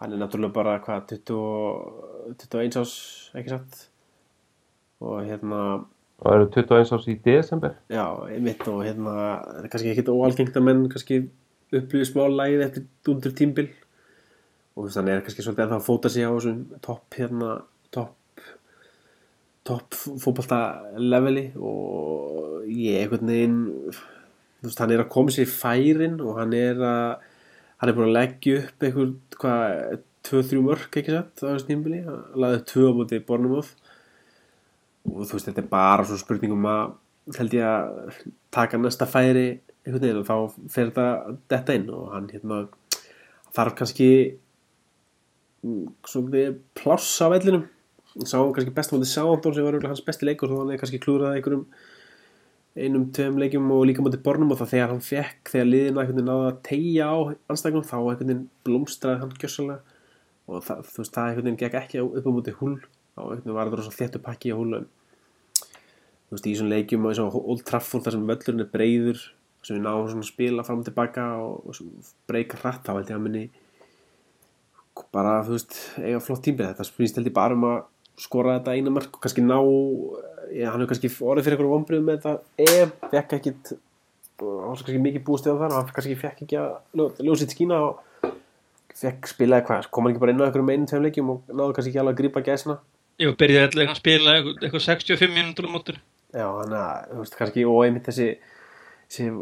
[0.00, 2.92] hann er náttúrulega bara hvað 20, og- 21 ás,
[3.38, 3.78] ekki satt?
[5.00, 5.60] Og hérna
[6.20, 7.76] það eru 21 árs í desember?
[7.88, 11.22] Já, einmitt og hérna það er kannski ekkit óalgengt að menn kannski
[11.72, 13.68] upplýði smá lægið eftir dundur tímbil
[14.80, 17.58] og hann er kannski svolítið að fóta sig á þessum topp hérna,
[17.92, 18.16] topp
[19.68, 20.60] topp fótbolta
[20.96, 21.50] leveli.
[21.60, 23.58] Og ég einhvern veginn
[23.90, 27.28] þú veist, hann er að koma sér í færin og hann er að
[27.80, 32.02] hann er búin að leggja upp einhver, hvað, 2-3 mörk ekki satt á þessu tímbili,
[32.04, 33.70] hann laði upp 2 á móti Bornumóð
[35.08, 36.92] og þú veist, þetta er bara svona spurningum að
[37.38, 38.18] held ég að
[38.52, 39.46] taka næsta færi
[39.84, 40.20] einhvern veginn.
[40.20, 42.60] Og þá fer þetta detta inn og hann hérna
[43.56, 44.10] þarf kannski
[45.62, 47.66] svolítið pláss á vellinum.
[48.24, 51.00] Sá hann kannski best móti Sándón sem var hans besti leikur þó hann er kannski
[51.02, 51.66] klúrað einhverjum
[52.78, 56.18] einum, tveim leikjum og líka móti bornum og það þegar hann fekk, þegar liðina einhvern
[56.18, 57.18] veginn náða að tegja á
[57.50, 59.96] anstæknum þá einhvern veginn blómstraði hann gjössalega
[60.50, 62.78] og það, þú veist, það einhvern veginn gekk ekki upp á móti hull.
[63.14, 64.88] Þá einhvern veginn var þetta rosa þéttu pakki á en
[66.30, 69.24] þú veist, í svona leikjum og eins og Old Trafford þar sem völlurinn er breyður
[69.66, 73.18] sem við náum svona spila fram og tilbaka og, og breyka hratt þá held ég
[73.18, 73.42] að minni
[75.14, 76.68] bara, þú veist, eiga flott tímbil.
[76.70, 77.78] Þetta spýst held ég bara um að
[78.20, 79.56] skora þetta eina mark og kannski ná
[80.50, 82.34] já, hann hefur kannski orðið fyrir einhverjum vombriðum með þetta.
[82.66, 83.72] Ef, fekk ekkit
[84.40, 87.80] og var kannski mikið búist eða þar og hann kannski fekk ekki að ljósið skína
[87.88, 88.30] og
[89.00, 91.76] fekk spilaði hvað, kom hann ekki bara inn á einhverjum einu tveim leikjum og náðu
[91.76, 92.78] kannski ekki alveg að grípa gæsina?
[93.20, 97.20] Ég byrjaði allir að spila eitthvað, eitthvað 65 mínútur á mótur Já, þannig að, þú
[97.20, 98.28] veist, kannski og einmitt þessi,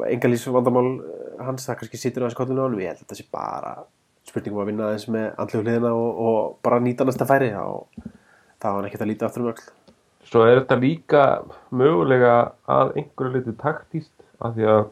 [0.08, 3.18] engalýs vandamál eh, hans, það kannski situr aðeins kollinu á hann ég held að þetta
[3.18, 3.74] sé bara
[4.28, 8.70] spurningum að vinna aðeins með andlegu hliðina og, og bara nýta næsta færi og það
[8.70, 9.66] var hann ekkert að líta aftur um öll
[10.28, 11.24] svo er þetta líka
[11.72, 12.36] mögulega
[12.68, 14.12] að einhverju liti taktíst
[14.44, 14.86] af því að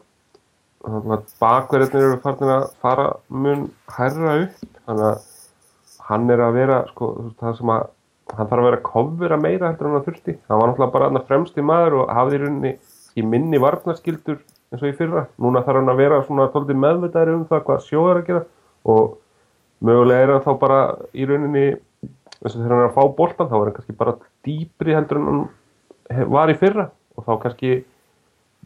[1.41, 3.67] bakverðinir eru farin að fara mun
[3.97, 4.57] hærra upp.
[4.87, 5.27] Þannig að
[6.07, 7.09] hann er að vera sko,
[7.41, 7.87] það sem að
[8.37, 10.37] hann þarf að vera að kofvera meira heldur en hann þurfti.
[10.47, 12.73] Hann var náttúrulega bara hann fremsti maður og hafði í rauninni
[13.17, 17.37] í minni varnaskildur eins og í fyrra, núna þarf hann að vera svona tóldi meðvitaðri
[17.37, 18.41] um það hvað sjó er að gera
[18.91, 19.13] og
[19.83, 20.79] mögulega er hann þá bara
[21.13, 21.67] í rauninni
[22.37, 24.15] eins og þegar hann er að fá boltan þá er hann kannski bara
[24.45, 26.89] dýpri heldur en hann var í fyrra.
[27.17, 27.71] Og þá kannski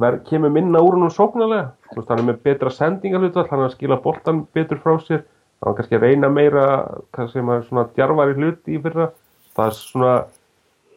[0.01, 1.71] ver, kemur minna úr hann sóknarlega.
[1.91, 5.23] Þú veist, hann er með betra sendingarlutvall hann er að skila boltan betur frá sér.
[5.61, 6.67] Þá er hann kannski að reyna meira
[7.31, 9.11] sem er svona djarfari hluti í fyrra.
[9.55, 10.13] Það er svona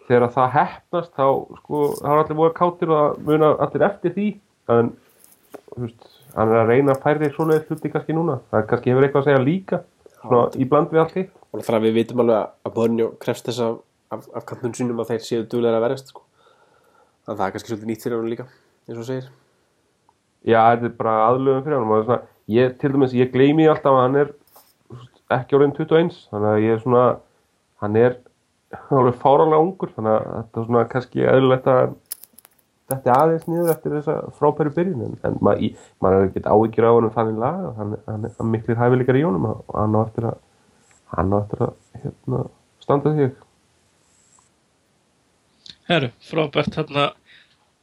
[0.05, 1.27] þegar það hefnast þá
[1.61, 4.29] sko, þá er allir voru kátir og muna allir eftir því.
[4.75, 4.93] En
[5.71, 8.41] þú veist, hann er að reyna að færi svona hluti kannski núna.
[8.51, 9.85] Það kannski hefur eitthvað að segja líka
[10.25, 13.49] svona í bland við allt hitt og er að við vitum alveg að Bornjó krefst
[13.49, 13.81] þess af,
[14.15, 16.25] af, af kantun sínum að þeir séu duglega að verjast sko.
[17.25, 18.47] þannig að það er kannski svolítið nýtt fyrir hann líka
[18.89, 19.33] eins og segir
[20.45, 22.21] Já, þetta er bara aðlöfum fyrir hann svona,
[22.53, 24.33] ég, til dæmis, ég gleymi alltaf að hann er
[25.39, 27.05] ekki orðin 21 þannig að ég er svona
[27.85, 28.19] hann er
[28.99, 31.95] alveg fáralega ungur þannig að þetta er svona kannski eðlilegt að
[32.93, 35.73] þetta er aðeins niður eftir þessa frábæru byrjun en, maður í-
[36.05, 39.47] maður er ekkert áhyggjur á honum þannig laga hann, hann, hann miklir hæfileikar í honum
[39.53, 40.39] og hann á eftir að
[41.15, 41.75] hann á eftir að
[42.05, 42.43] hérna,
[42.85, 43.33] standa sig.
[45.89, 47.11] Herru, frábært hérna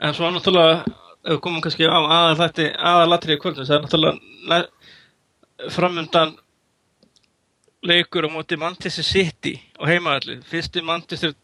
[0.02, 6.32] En svo náttúrulega komum kannski á aðal þetta aðalatrið kvöldum, það er náttúrulega framundan
[7.86, 11.36] leikur á móti Manchester City og heimaðalli, fyrsti Manchester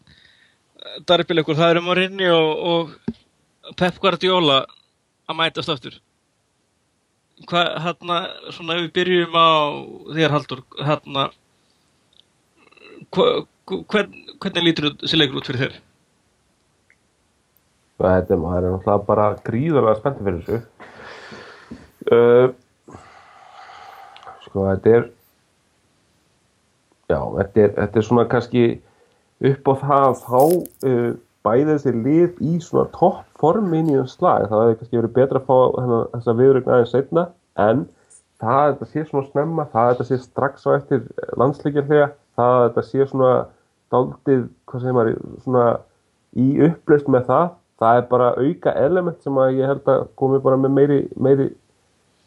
[1.06, 3.14] darbileikur, það eru Morinni og, og
[3.76, 4.62] Pep Guardiola
[5.28, 5.98] að mætast aftur
[7.48, 8.22] hvað, hérna,
[8.54, 9.50] svona ef við byrjum á
[10.16, 11.28] þér Haldur, hérna
[13.14, 13.28] hva,
[13.68, 15.76] hvern, hvernig lítur þessi leikur út fyrir þér?
[17.98, 20.58] þetta er náttúrulega bara gríðarlega spenntið fyrir þessu
[22.14, 22.46] uh,
[24.46, 25.08] sko þetta er
[27.08, 28.66] já þetta er, þetta er svona kannski
[29.50, 31.10] upp á það að fá uh,
[31.46, 35.42] bæði þessi lið í svona topp formin í um slag það hefði kannski verið betra
[35.42, 35.58] að fá
[36.14, 37.24] þessa viðrögn aðeins setna
[37.68, 37.84] en
[38.42, 41.06] það að þetta sé svona snemma það að þetta sé strax á eftir
[41.40, 43.32] landsleikjar þegar það að þetta sé svona
[43.92, 45.66] daldið, hvað segir maður svona
[46.38, 47.46] í upplöst með það
[47.78, 51.48] það er bara auka element sem að ég held að komi bara með meiri meiri,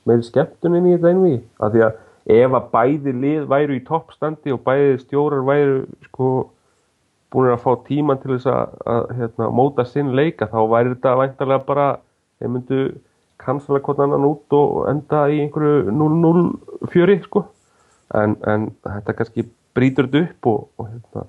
[0.08, 2.00] meiri skemmtunin í þetta einví af því að
[2.32, 6.32] ef að bæði lið væru í toppstandi og bæði stjórar væru sko
[7.32, 11.18] búin að fá tíman til þess að, að hérna, móta sinn leika þá væri þetta
[11.22, 11.88] væntarlega bara
[12.40, 12.82] þeir myndu
[13.42, 17.46] kansala hvort annan út og enda í einhverju 0-0 fjöri sko.
[18.18, 21.28] En, en þetta kannski brýtur þetta upp og, og hérna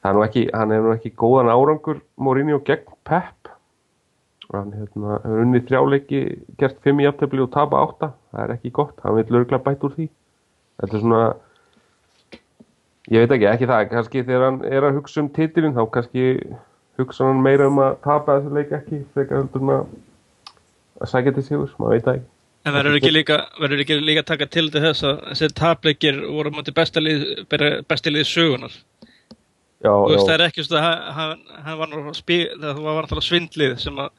[0.00, 3.50] það er nú ekki, hann hefur nú ekki góðan árangur Mourinho gegn Pep.
[4.50, 6.22] Hann hérna, hefur unnið þrjáleiki
[6.60, 8.12] gert fimm í aftöfli og tapa átta.
[8.32, 10.08] Það er ekki gott, hann vil örgulega bæta úr því.
[10.80, 11.22] Þetta er svona
[13.10, 16.26] ég veit ekki, ekki það kannski þegar hann er að hugsa um titilin þá kannski
[17.00, 19.00] hugsa hann meira um að tapa þessu leik ekki
[19.30, 19.72] heldur en
[21.00, 22.28] að sækja til sigur, maður veit það ekki.
[22.68, 26.74] En verður ekki líka, verður ekki líka taka til þess að þessi tapleikir voru mútið
[26.76, 27.22] besta lið,
[27.88, 28.74] besti lið sögunar.
[29.80, 32.82] já, Þú veist, það já, er ekki svona, hann- hann hann var nú spí, það
[32.84, 34.10] var náttúrulega svindlið sem að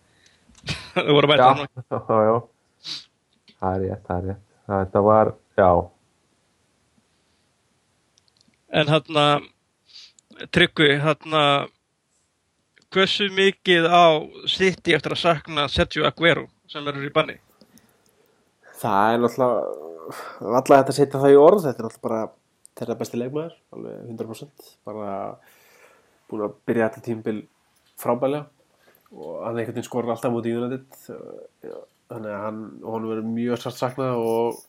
[0.96, 1.68] þau voru já, mæta hann.
[1.92, 2.42] já, já.
[3.62, 4.42] Það er rétt, það er rétt.
[4.72, 5.70] Þetta var, já
[8.72, 9.48] En hann að,
[10.56, 11.70] Tryggvi, hann að,
[12.92, 14.04] hversu mikið á
[14.52, 17.38] City eftir að sakna Sergio Aguero sem verður í banni?
[18.82, 19.90] Það er náttúrulega
[20.42, 22.22] alltaf þetta setja það í orð þetta er náttúrulega bara
[22.80, 25.12] þeirra besti leikmaður alveg 100% bara
[26.32, 27.38] búin að byrja þetta tímbil
[28.02, 28.48] frábælega
[29.12, 31.00] og hann einhvern veginn skorur alltaf mútið í United
[32.12, 34.62] þannig að hann hann verður mjög sátt saknað og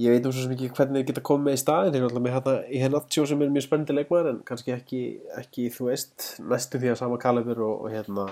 [0.00, 2.36] ég veit um svo ekki hvernig þeir geta komið með í staðin eru alltaf með
[2.36, 5.02] hérna í Hennatsjó sem er mjög spennandi leikmaður en kannski ekki,
[5.36, 8.30] ekki þú veist næstu því að sama kalibur og, og hérna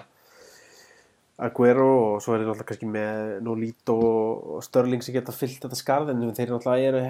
[1.41, 5.79] Aguero og svo er þeir náttúrulega kannski með Nolito og Störling sem geta fyllt þetta
[5.79, 7.05] skarð en þeir náttúrulega eru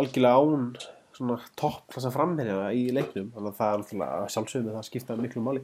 [0.00, 0.70] algjörlega án
[1.16, 3.30] svona topp þess að framherja í leiknum.
[3.34, 5.62] Þannig að það er náttúrulega sjálfsögum það skipta miklu máli.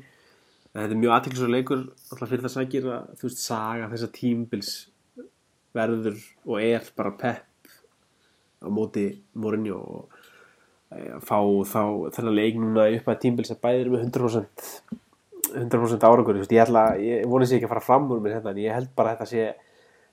[0.73, 4.11] En þetta er mjög aðtilsverður leikur náttúrulega fyrir það sækir að þú veist saga þessa
[4.21, 4.73] tímbils
[5.77, 7.52] verður og er bara pepp
[8.63, 10.19] á móti Mourinho og
[10.95, 11.39] eh, fá
[11.69, 11.83] þá
[12.15, 15.01] þennan leik núna upp að tímbils að bæðir með 100%
[15.53, 18.75] 100% árangur, ég ég voni sér ekki að fara fram úr mér hérna en ég
[18.75, 19.47] held bara að þetta sé,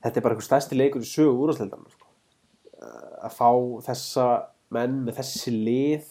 [0.03, 2.07] þetta er bara einhver stærsti leikur í sögu úrvarsleitan sko.
[3.23, 3.49] að fá
[3.87, 4.27] þessa
[4.75, 6.05] menn með þessi lið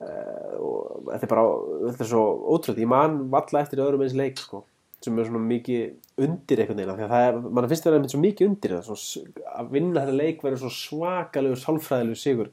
[0.00, 1.46] uh, og þetta er bara
[1.88, 4.64] þetta er svo ótrúlega, ég man valla eftir öðrum eins leik sko,
[5.06, 7.98] sem er svona mikið undir einhvern veginn, af því að það er mann finnst það
[7.98, 12.52] einmitt svo mikið undir það, svo, að vinna þetta leik verður svo svakalegur sálfræðilegur sigur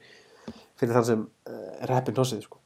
[0.79, 2.61] fyrir þann sem uh, er heppin hlósið sko.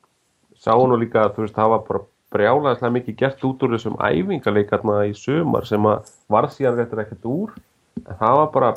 [0.58, 4.00] sá nú líka að þú veist, það var bara brjálæðislega mikið gert út úr þessum
[4.04, 7.54] æfingarleikarna í sumar sem að var síðan réttur ekkert úr
[8.04, 8.72] en það var bara,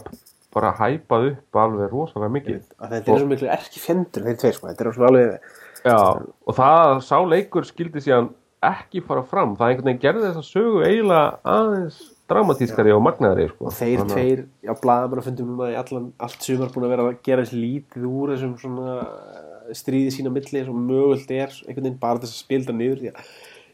[0.55, 4.57] bara hæpað upp alveg rosalega mikið að þetta er svo miklu erki fjendur þeir tveir
[4.59, 8.31] sko, þetta er svona alveg Já, og það að sá leikur skildi síðan
[8.63, 9.55] ekki fara fram.
[9.57, 12.01] Það einhvern veginn gerði þess að sögu eiginlega aðeins
[12.31, 13.67] dramatískari og magnaðari sko.
[13.67, 16.93] og þeir Þannig að- tveir, já blaðamenn fundum núna í allan, allt sumar búin að
[16.95, 21.49] vera að gera þessi lítið úr þessum svona eh, stríði sína milli sem mögult er
[21.67, 23.01] einhvern veginn bara þess að spilda niður.
[23.01, 23.25] Því að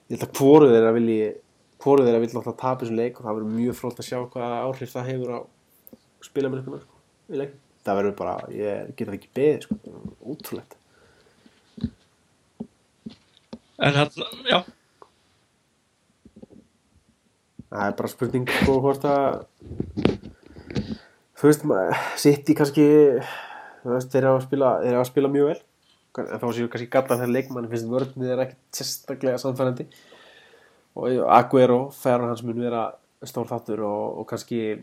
[0.09, 1.21] ég held að hvoru þeirra vilji
[1.83, 4.63] hvoru þeirra vilja alltaf tapa þessum leik og það verður mjög frólt að sjá hvaða
[4.65, 5.39] áhrif það hefur á
[6.25, 6.97] spilamennskuna sko,
[7.31, 7.53] í leik
[7.87, 10.77] það verður bara, ég get það ekki beðið sko, það er ótrúlegt
[13.77, 14.09] En hann,
[14.49, 14.63] já,
[17.69, 19.43] það er bara spurning sko hvort að
[21.37, 21.67] þú veist,
[22.23, 22.87] sitt í kannski
[23.83, 25.59] þú veist, þeir eru að spila þeir eru að spila mjög vel.
[26.17, 29.85] Þá séu kannski galla þegar leikmann finnst vörnið er ekki sérstaklega samfærandi
[30.97, 32.87] og Aguero færan hans mun vera
[33.27, 34.79] stór þáttur og, og kannski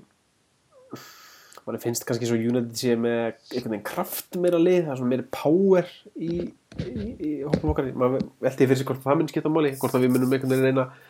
[1.66, 5.14] mann finnst kannski svo United sé með einhvern veginn kraft meira lið það er svona
[5.16, 6.52] meira power í,
[6.82, 10.06] í, í hópum okkar, maður velti fyrir sig hvort það mun skipta máli, hvort að
[10.08, 11.10] við munum einhvern veginn reyna að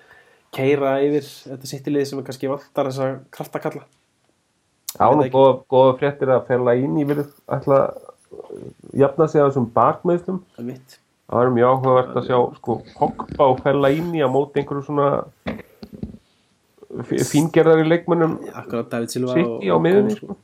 [0.54, 3.86] keira yfir þetta sittilið sem er kannski vantar þessa kraftakalla.
[4.94, 8.12] Já, nú góða, góða fréttir að fella inn í verið alltaf
[8.94, 10.84] jafna sig á þessum bakmeðslum það er
[11.34, 15.08] var mjög áhugavert að sjá sko Pogba og fella inn í að móti einhverju svona
[17.08, 20.36] f- fíngerðari leikmönnum akkurat David Silva City á miðunni sko.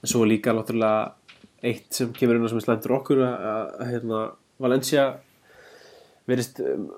[0.00, 1.12] en svo líka náttúrulega
[1.66, 4.20] eitt sem kemur inn á sem er slendur okkur að, hérna,
[4.60, 5.06] Valencia
[6.30, 6.90] verist um,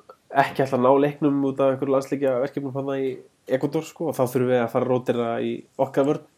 [0.43, 3.15] ekki alltaf ná leiknum út af einhverju landsleikja verkefnum hann í
[3.53, 6.29] Ecuador sko og þá þurfum við að fara að rótira í okkar vörn.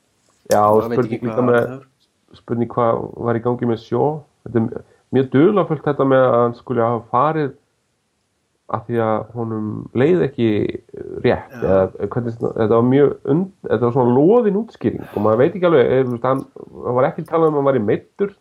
[0.52, 1.82] Já, og spurning líka með það
[2.38, 4.06] spurning hvað var í gangi með sjó
[4.44, 7.52] þetta er mjög dulafullt þetta með að hann skulle hafa farið
[8.72, 10.48] af því að honum leið ekki
[11.24, 11.60] rétt Já.
[11.60, 15.68] eða hvernig, þetta var mjög und, þetta var svona loðin útskýring og maður veit ekki
[15.68, 16.40] alveg eða, veist, hann,
[16.86, 18.32] hann var ekki talað um að hann var í meittur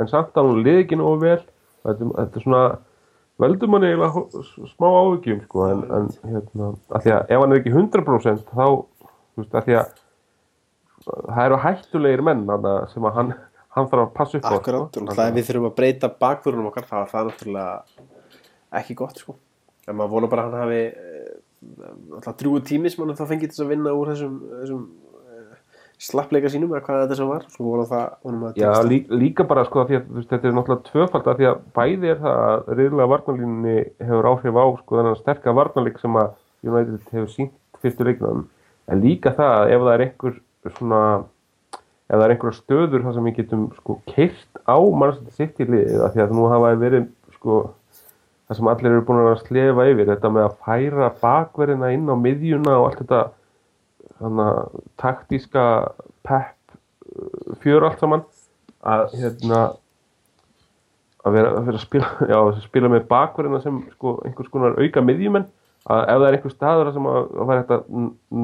[0.00, 2.64] en samt að hann leið ekki nógu vel þetta, þetta er svona
[3.44, 4.24] veldur manni eiginlega
[4.72, 8.66] smá áhugjum sko, en, en hérna, af því að ef hann er ekki 100% þá,
[9.36, 9.94] veist, af því að
[11.06, 12.46] það eru hættulegir menn
[12.94, 13.34] sem að hann,
[13.76, 15.02] hann þarf að passa upp á Akkurat, sko.
[15.02, 17.74] og náttúrulega ef við þurfum að breyta bakvörunum okkar er það náttúrulega
[18.80, 19.36] ekki gott sko.
[19.86, 21.34] En maður vonar bara að hann hafi eh,
[22.12, 24.80] náttúrulega drúgu tími sem hann þá fengið þess að vinna úr þessum, þessum
[25.36, 25.60] eh,
[26.08, 27.46] slappleika sínum eða hvað þetta sem var.
[27.54, 30.90] Svo vonar það að Já, lí, líka bara sko því að veist, þetta er náttúrulega
[30.90, 33.78] tvöfald af því að bæði er það að reyðlega varnalínunni
[34.10, 36.34] hefur áhrif á sko þennan sterka varnalík sem að
[36.66, 38.44] United hefur sínt fyrstu leiknum.
[38.90, 40.36] En líka það að ef það er einhver
[40.76, 41.02] svona
[42.06, 45.66] ef það er einhverja stöður þar sem við getum sko keirt á mannstætti sitt í
[45.66, 47.56] liðið af því að nú hafa verið sko
[48.46, 52.14] það sem allir eru búin að slefa yfir þetta með að færa bakverðina inn á
[52.20, 53.22] miðjuna og allt þetta
[54.26, 54.60] að
[55.02, 55.64] taktíska
[56.26, 58.22] pepp uh, fjör allt saman
[58.86, 59.60] að hérna
[61.26, 64.78] að vera að, vera að spila, já, að spila með bakverðina sem sko, einhvers konar
[64.78, 65.48] auka miðjumenn
[65.86, 67.82] að ef það er einhver staður sem að, væri hægt að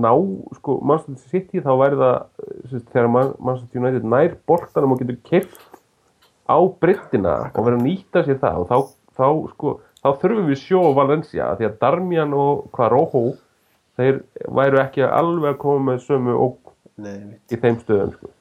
[0.03, 0.11] ná
[0.59, 2.19] sko, Manchester City þá væri það
[2.71, 5.63] sérst, þegar Man- Manchester United nær boltanum og getur keft
[6.47, 8.77] á brittina og verið að nýta sér það og þá,
[9.19, 13.25] þá, sko, þá þurfum við sjó á Valencia af því að Darmian og hvað Rojo
[13.99, 14.23] þeir
[14.59, 16.59] væru ekki alveg að koma með sömu og
[17.03, 18.33] Nei, í þeim stöðum sko.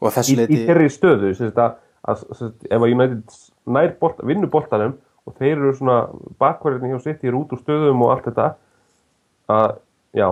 [0.00, 3.36] og að þessu í, í leiti þeirri stöðu að, að, sagt, ef að United
[3.76, 6.00] nær bolt, vinnur boltanum og þeir eru svona
[6.40, 8.48] bakverðinni hjá sitt í út úr stöðum og allt þetta
[9.54, 9.78] að
[10.16, 10.28] já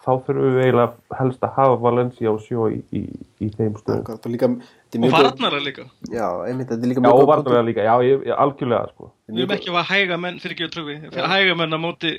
[0.00, 3.02] þá þurfum við eiginlega helst að hafa Valencia og sjó í, í,
[3.44, 5.86] í þeim stöðum og er varnara líka.
[6.08, 9.10] Já, einmitt, þetta er líka já og góð varnarlega líka, já ég, ég, algjörlega sko.
[9.30, 10.98] Við erum ekki að hæga menn fyrir ekki að trúi.
[11.06, 12.12] Fyrir hæga menn að móti,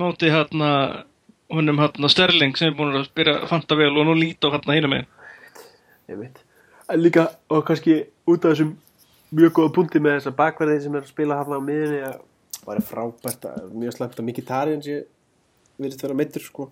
[0.00, 0.70] móti hérna,
[1.52, 4.54] honum hérna Sterling sem er búin að byrja að fanta vel og nú líta á
[4.56, 5.10] hérna hinum megin.
[6.08, 6.42] einmitt.
[6.92, 8.74] En líka, og kannski út af þessum
[9.34, 12.18] mjög góða punkti með þessa bakverði sem er að spila hafna á miðunni að
[12.60, 14.98] það er frábært að mjög slæmt að Mkhitaryan sé
[15.80, 16.68] virðist vera meittur sko.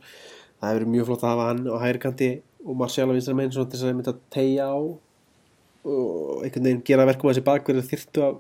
[0.61, 2.31] það hefur verið mjög flott að hafa hann á hægri kanti
[2.63, 6.69] og Marcial á vinstra meginn svona til þess að mynda að tegja á og einhvern
[6.69, 8.39] veginn gera verkum að þessi bakverði þyrftu að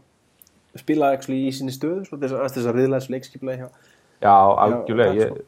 [0.80, 3.68] spila í sinni stöðu þess að að riðla þessu leikskiplega hjá
[4.22, 5.42] já algjörlega ég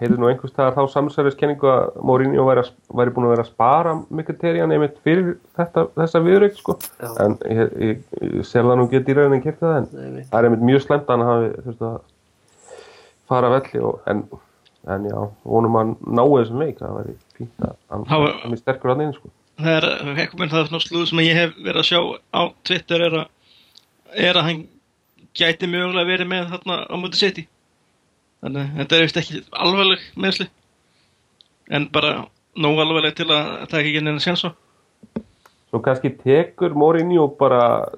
[0.00, 3.52] heyrði nú einhvers staðar þá samsæðiskenningu að Mourinho væri, að, væri búin að vera að
[3.52, 6.76] spara Mkhitaryan einmitt fyrir þetta, þessa viðrögt sko.
[7.24, 10.38] En ég, ég, ég sel það nú get í raunin kipta það en Nei, það
[10.38, 11.96] er einmitt mjög slemt að hann hafi að
[13.32, 14.22] fara velli og, en,
[14.92, 19.02] en já, vonum að ná þessum leik það væri fínt að hann, er sterkur að
[19.02, 19.32] neina sko.
[19.56, 19.88] Það er,
[20.20, 22.00] ekki menn það er svona slúð sem ég hef verið að sjá
[22.36, 23.28] á Twitter er að,
[24.14, 24.62] er að hann
[25.36, 27.46] gæti mögulega verið með þarna á móti seti.
[28.44, 30.48] Þannig að þetta er vist ekki alvegleg meðsli.
[31.76, 32.12] En bara
[32.56, 34.50] nóg alvegleg til að það ekki neina séns á.
[35.66, 37.88] svo kannski tekur Mourinho bara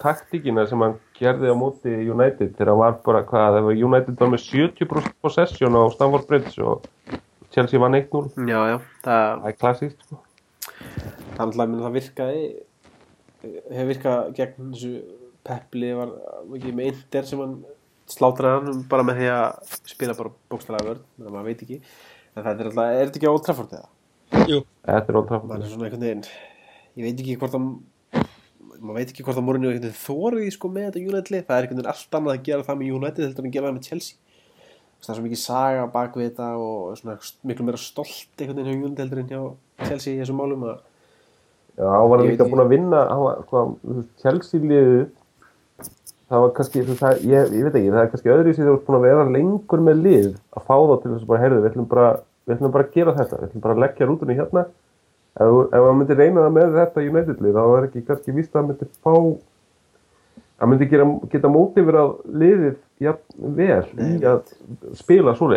[0.00, 4.30] taktíkina sem hann gerði á móti United þegar hann var bara hvað, þegar United var
[4.32, 6.86] með 70% possession á Stamford Bridge og
[7.54, 10.20] Chelsea vann 1-0 Já, já, það það er klassíst sko.
[11.36, 12.44] það er alltaf það virkaði
[13.42, 14.92] hefur virkað gegn þessu
[15.48, 16.14] Pepli var
[16.56, 17.58] ekki með Inter sem hann
[18.08, 21.78] slátraði hann bara með því að spila bara bókstælega vörn þannig að maður veit ekki.
[22.34, 23.88] En það er alltaf, er þetta ekki ótrafort eða?
[24.48, 24.62] Jú.
[24.84, 26.24] þetta er Old maður Trafford er svona einhvern veginn
[26.98, 27.68] ég veit ekki hvort að
[28.78, 31.56] maður veit ekki hvort að Mourinho einhvern veginn þórið sko með þetta United lið, það
[31.56, 33.78] er einhvern veginn allt annað að gera það með United heldur en að gera það
[33.78, 34.18] með Chelsea.
[34.98, 37.16] Það er svo mikið saga bak við þetta og svona
[37.48, 39.40] miklu meira stolt einhvern veginn hjá United heldur en hjá
[39.88, 40.76] Chelsea í þessum málum að
[41.78, 43.74] Já, hann var líka búin að vinna hann var, hvað,
[44.18, 45.04] Chelsea liðið
[46.28, 48.74] það var kannski, það, ég, ég veit ekki, það er kannski öðru í sig þegar
[48.74, 51.42] þú ert búin að vera lengur með lið að fá þá til þess að bara,
[51.44, 52.10] heyrðu, við ætlum bara,
[52.44, 54.64] við ætlum bara að gera þetta, við ætlum bara að leggja rútunni hérna.
[55.38, 58.58] Ef, ef maður myndi reyna það með þetta United-lið, þá er ekki kannski víst að
[58.58, 59.14] það myndi fá,
[60.58, 64.52] það myndi gera, geta mótiverað liðið jafn vel í að
[64.98, 65.54] spila og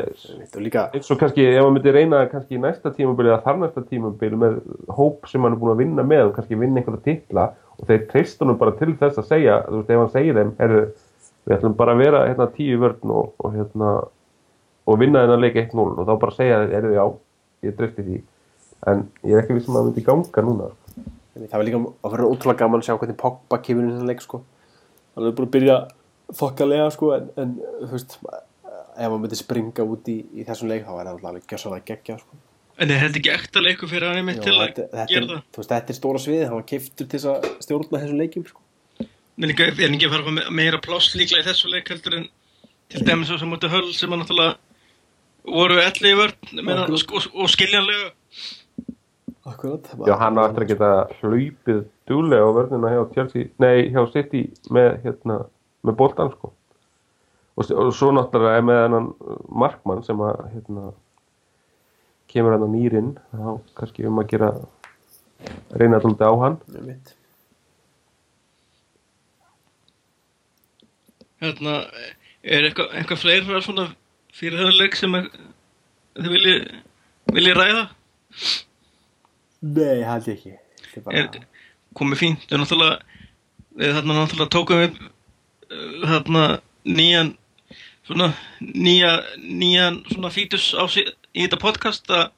[0.61, 3.85] líka eins og kannski ef maður myndi reyna kannski í næsta tímabili eða þar næsta
[3.89, 4.59] tímabili með
[4.93, 7.49] hóp sem hann er búin að vinna með og kannski vinna einhverja titla
[7.79, 10.55] og þeir treyst honum bara til þess að segja þú veist ef hann segir þeim
[10.61, 10.81] heru,
[11.47, 13.95] við ætlum bara að vera hérna tíu vörn og, og hérna
[14.91, 17.03] og vinna þennan leik 1-0 og þá bara segja þeir eru já,
[17.67, 18.21] ég treysti því.
[18.89, 20.69] En ég er ekki vissum að það myndi ganga núna.
[21.37, 24.23] Það var líka að vera ótrúlega gaman að sjá hvernig Pogba kemur í þennan leik
[24.25, 24.41] sko.
[25.15, 25.77] Hann er búin að byrja
[26.39, 30.87] þokkalega sko, en, en þú veist ef hann myndi springa út í, í þessum leik
[30.87, 32.39] þá er það alveg gjössalega geggja sko.
[32.81, 35.23] En er þetta ekki ekta leikur fyrir hann einmitt Já, til að þetta, þetta, gera
[35.23, 35.41] er, það?
[35.51, 38.65] þú veist, þetta er stóra sviði hann var keiftur til að stjórna þessum leikjum sko.
[39.41, 42.27] En líka er ekki að fara meira pláss líklega í þessu leik heldur en
[42.91, 44.57] til dæmis sem mútið höll sem hann náttúrulega
[45.47, 48.11] voru elli í sko, og skiljanlega
[49.49, 50.89] Akkurat Já, hann á eftir að geta
[51.21, 51.79] hlaupið
[52.09, 55.37] dúlega á vörnina hjá Chelsea, nei, hjá City með, hérna,
[55.81, 56.51] með boltan, sko.
[57.57, 59.07] Og, og svo náttúrulega er með hennan
[59.63, 60.91] markmann sem að, hérna,
[62.29, 64.51] kemur hann að nýrin, þá kannski um að gera,
[65.73, 66.61] reyna alltaf á hann.
[66.75, 67.15] Einmitt.
[71.41, 71.77] hérna,
[72.45, 73.87] er eitthvað, eitthvað fleira svona
[74.35, 76.57] fyrir þennan leik sem þið vilji,
[77.33, 77.85] vilji ræða
[79.61, 80.57] Nei, held ég ekki.
[80.95, 81.45] Er bara, er
[81.97, 82.45] komið fínt.
[82.49, 83.19] Við náttúrulega
[83.77, 86.45] við þarna náttúrulega tókum við uh, þarna
[86.87, 87.35] nýjan
[88.07, 91.05] svona nýja nýjan svona fítus á sí,
[91.37, 92.31] í þetta podcast að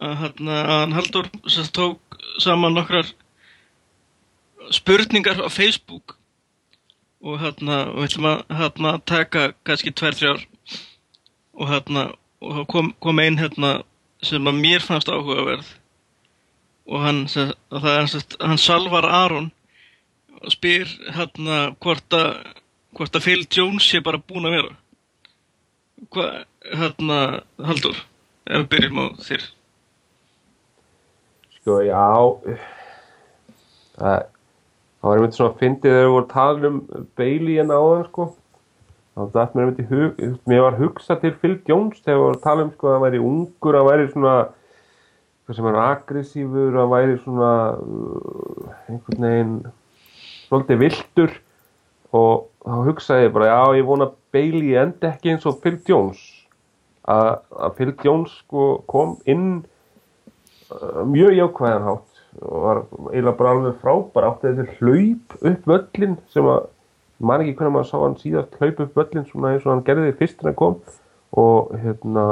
[0.00, 3.06] hann Haldur sem tók saman nokkrar
[4.74, 6.16] spurningar á Facebook
[7.24, 10.42] og hérna og við ætlum að hérna taka kannski tvær, þrjár
[11.54, 12.04] og hérna
[12.44, 13.78] og kom, kom ein hérna
[14.24, 15.70] sem að mér fannst áhugaverð
[16.90, 17.24] og hann,
[17.72, 18.08] hann,
[18.40, 19.50] hann Salvar Aron
[20.42, 22.30] og spyr hérna hvort að
[22.94, 24.72] hvort að Phil Jones sé bara búin að vera
[26.14, 26.40] hvað,
[26.74, 27.18] hérna
[27.64, 28.00] Haldur,
[28.46, 29.46] ef við byrjum á þér
[31.64, 32.04] Sko, já,
[33.96, 34.24] það,
[35.00, 38.26] var einmitt svona fyndið þegar við vorum að tala um Bailey en áðan, sko.
[39.14, 40.20] Þá dætt mér einmitt í hug,
[40.50, 43.06] mér var hugsað til Phil Jones þegar við vorum að tala um, sko, að hann
[43.06, 44.34] væri ungur, hann væri svona,
[45.44, 49.58] hvað sem er aggressífur, hann væri svona, uh, einhvern veginn,
[50.46, 51.36] svolítið viltur
[52.14, 56.22] og þá hugsaði ég bara, já, ég vona Bailey endi ekki eins og Phil Jones.
[57.10, 57.34] Að,
[57.76, 59.48] Phil Jones, sko, kom inn
[60.72, 62.10] uh, mjög jákvæðan hátt
[62.42, 62.80] og var
[63.12, 66.64] eiginlega bara alveg frábær átti þessi hlaup upp völlin sem að
[67.24, 70.08] man ekki hvernig maður sá hann síðast hlaup upp völlin svona eins og hann gerði
[70.08, 70.80] því fyrst en hann kom
[71.44, 72.24] og hérna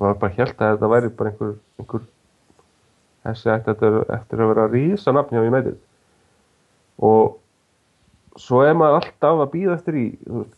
[0.00, 2.04] maður bara held að þetta væri bara einhver, einhver
[3.26, 5.78] þessi ætti eftir, eftir að vera rísa nafn hjá United.
[7.02, 7.38] Og
[8.40, 10.06] svo er maður alltaf að býða eftir í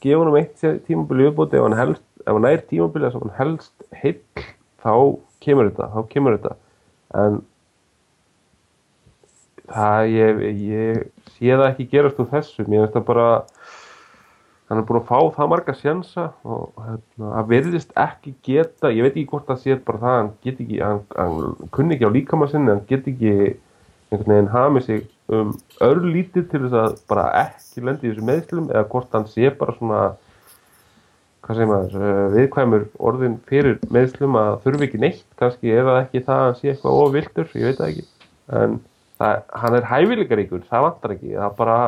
[0.04, 3.38] gefa hann um eitt tímabili uppbúti ef hann helst, ef hann nær tímabili sem hann
[3.38, 4.20] helst heill
[4.84, 4.94] þá
[5.44, 6.56] kemur þetta, þá kemur þetta.
[7.24, 7.40] En
[9.70, 11.02] það ég, ég
[11.34, 12.66] sé það ekki gerast úr þessu.
[12.68, 13.28] Mér finnst það bara
[14.74, 19.06] hann er búin að fá það marga sjansa og hérna, það verðist ekki geta ég
[19.06, 22.16] veit ekki hvort það sé bara það hann get ekki, hann, hann kunni ekki á
[22.18, 23.34] líkama sinni hann get ekki
[24.10, 25.54] einhvern veginn hamið sig um
[25.84, 29.76] örlítið til þess að bara ekki lendi í þessu meðslum eða hvort hann sé bara
[29.78, 30.02] svona
[31.44, 36.00] hvað segir maður, uh, viðkvæmur orðin fyrir meðslum að þurfi ekki neitt kannski ef það
[36.00, 38.04] ekki það að hann sé eitthvað ofvildur, ég veit það ekki.
[38.60, 38.78] En
[39.20, 41.78] það, hann er hæfileikaríkur, það vantar ekki það bara,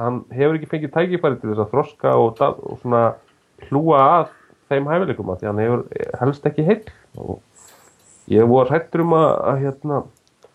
[0.00, 3.02] hann hefur ekki fengið tækifæri til þess að þroska og, og svona
[3.68, 4.32] hlúa að
[4.72, 5.84] þeim hæfileikum að því hann hefur
[6.20, 6.82] helst ekki heill
[7.20, 7.40] og
[8.32, 10.00] ég voru hrættur um að, að hérna,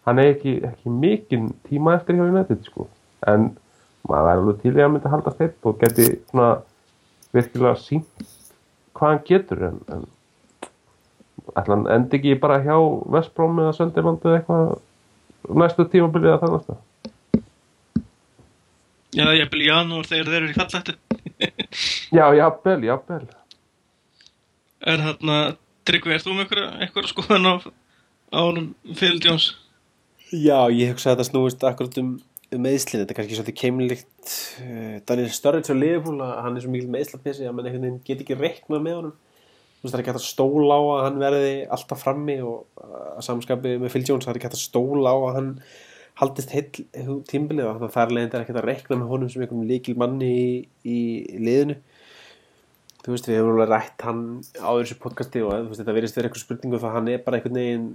[0.07, 2.89] hann er ekki, ekki mikinn tíma eftir hjá United sko.
[3.27, 3.51] en
[4.09, 6.51] maður er alveg til í að hann myndi halda steitt og geti svona
[7.35, 8.29] virkilega sínt
[8.97, 10.05] hvað hann getur en, en
[11.55, 12.75] ætla hann endi ekki bara hjá
[13.15, 16.85] Vestbróm eða Sönderland eða eitthvað næstu tímabilið eða þannig að
[19.09, 20.93] Já, ég byrja í janúar þegar þeir eru í fallættu
[22.17, 23.23] já, jafnvel, jafnvel.
[24.89, 25.37] Er hérna,
[25.87, 26.53] Tryggvi, er þú með
[26.83, 27.53] eitthvað, skoðan á
[28.35, 29.53] ánum Phil Jones?
[30.29, 32.11] Já, ég hugsa að þetta snúist akkurat um,
[32.53, 36.65] um meðslinn, þetta er kannski svolítið keimlikt uh, Daniel Sturridge á Liverpool að hann er
[36.65, 39.17] svo mikil meðslapessi að mann einhvern veginn get ekki reiknað með honum.
[39.79, 42.83] Þú veist það er ekki hægt að stóla á að hann verði alltaf frammi og
[42.83, 45.51] að samskapi með Phil Jones það er ekki hægt að stóla á að hann
[46.19, 46.69] haldist heill
[47.29, 49.95] tímbilið og þannig að þar leiðin er ekkert að rekna með honum sem einhverjum líkil
[49.99, 50.49] manni í,
[50.83, 50.99] í
[51.39, 51.77] liðinu.
[52.99, 54.23] Þú veist við hefum alveg rætt hann
[54.59, 57.39] áður þessu podcasti og þú veist þetta verðist verið eitthvað spurningu þá hann er bara
[57.39, 57.87] einhvern veginn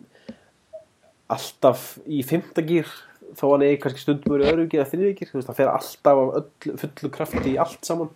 [1.35, 2.89] alltaf í fymtagýr
[3.37, 4.91] þó hann er kannski stundum verið öðrugir eða
[5.37, 8.12] veist það fer alltaf á öll, fullu krafti í allt saman.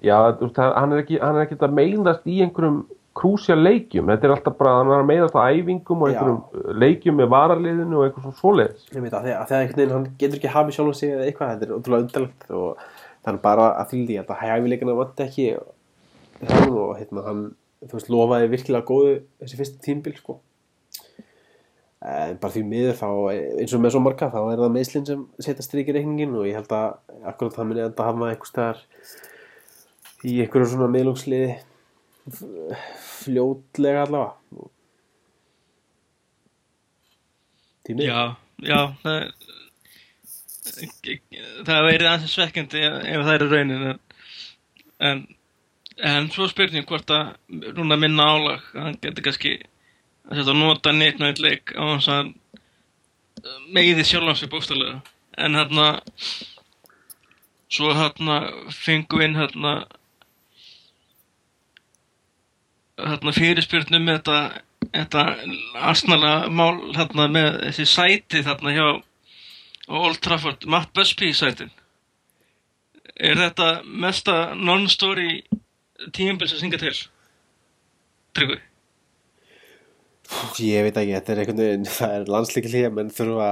[0.00, 2.82] Já, veist, hann er ekki, ekki að meiðast í einhverjum
[3.16, 6.68] krúsja leikjum, þetta er alltaf bara, hann er að meiðast á æfingum og einhverjum uh,
[6.78, 8.84] leikjum með varaliðinu og eitthvað svona svoleiðis.
[8.94, 11.24] ég veit að þegar, að þegar einhvern veginn hann getur ekki hafið sjálfum sig eða
[11.26, 12.84] eitthvað, þetta er ótrúlega undarlegt og
[13.26, 15.48] þannig bara að því að hæfileikana vant ekki
[16.50, 17.42] hann og hérna hann,
[17.84, 20.38] þú veist, lofaði virkilega góðu þessi fyrsta tímbil sko.
[22.00, 23.08] En bara því miður þá
[23.60, 26.56] eins og með svo marga þá er það meðslinn sem setja strikir reikningin og ég
[26.56, 26.94] held að
[27.28, 28.54] akkurat það minni að hafa einhvers
[33.20, 34.36] fljótlega allavega.
[37.90, 38.06] Miður.
[38.06, 39.22] Já, já, það
[41.66, 45.22] það verið aðeins svekkjandi ef það er raunin en,
[45.96, 47.32] en, svo spurning hvort að
[47.78, 49.56] núna minna álag hann getur kannski
[50.30, 52.32] að nota neitt nátt leik á hans að
[53.72, 55.00] meiði sjálfan sig bóstalega
[55.40, 55.88] en hérna
[57.70, 58.40] svo hérna
[58.74, 59.74] fengum við hérna
[63.06, 64.40] hérna fyrirspyrnum með þetta
[64.90, 65.24] þetta
[65.90, 68.88] arsnala mál hérna með þessi sæti þarna hjá
[69.90, 71.70] Old Trafford, Matt Busby sætin
[73.20, 75.42] er þetta mesta non-story
[76.16, 76.94] tímabil sem synga til?
[78.36, 78.60] Tryggvi?
[80.62, 83.50] Ég veit ekki, þetta er einhvern veginn, það er landsleikil hér, menn þurfa,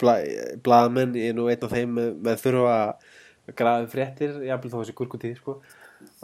[0.00, 0.16] bla,
[0.64, 4.96] blaðamenn, ég er nú einn af þeim, menn þurfa að grafa fréttir, jafnvel þó þessi
[4.98, 5.58] gurkutíð, sko,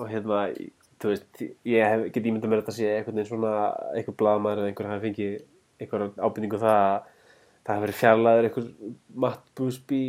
[0.00, 0.46] og hérna,
[1.00, 3.54] þú veist, ég hef, get ímyndað mér að þetta sé einhvern veginn svona,
[3.96, 5.34] einhver blaðamæður eða einhver hafi fengið
[5.80, 7.08] einhver ábyrningu það að
[7.60, 8.68] það hafi verið fjarlæður einhver
[9.24, 10.04] Matt Busby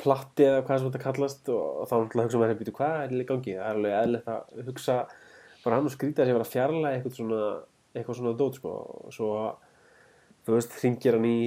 [0.00, 3.26] platti eða hvað sem þetta kallast og, þá náttúrulega hugsa maður, býtu, hvað er í
[3.28, 3.56] gangi?
[3.56, 5.00] Það er alveg eðlilegt að hugsa,
[5.64, 7.42] bara hann og skrýta að sé að vera að fjarlæga eitthvað svona
[7.90, 9.30] eitthvað svona dót sko og svo
[10.46, 11.40] þú veist, hringir hann í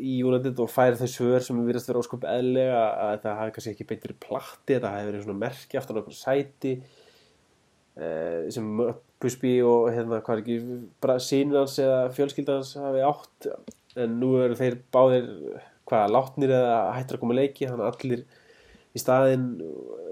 [0.00, 3.72] í United og fær þau svör sem virðast vera ósköp eðlega að þetta hafi kannski
[3.74, 6.74] ekki beint verið platti þetta hafi verið svona merki aftan okkur sæti
[8.54, 8.68] sem
[9.20, 13.50] Busby og hérna hvað er ekki bara sínir hans eða fjölskyldan hans hafi átt.
[14.00, 15.30] En nú eru þeir báðir
[15.90, 18.22] hvað, látnir eða hættir að koma að leiki þannig að allir
[18.90, 19.48] í staðinn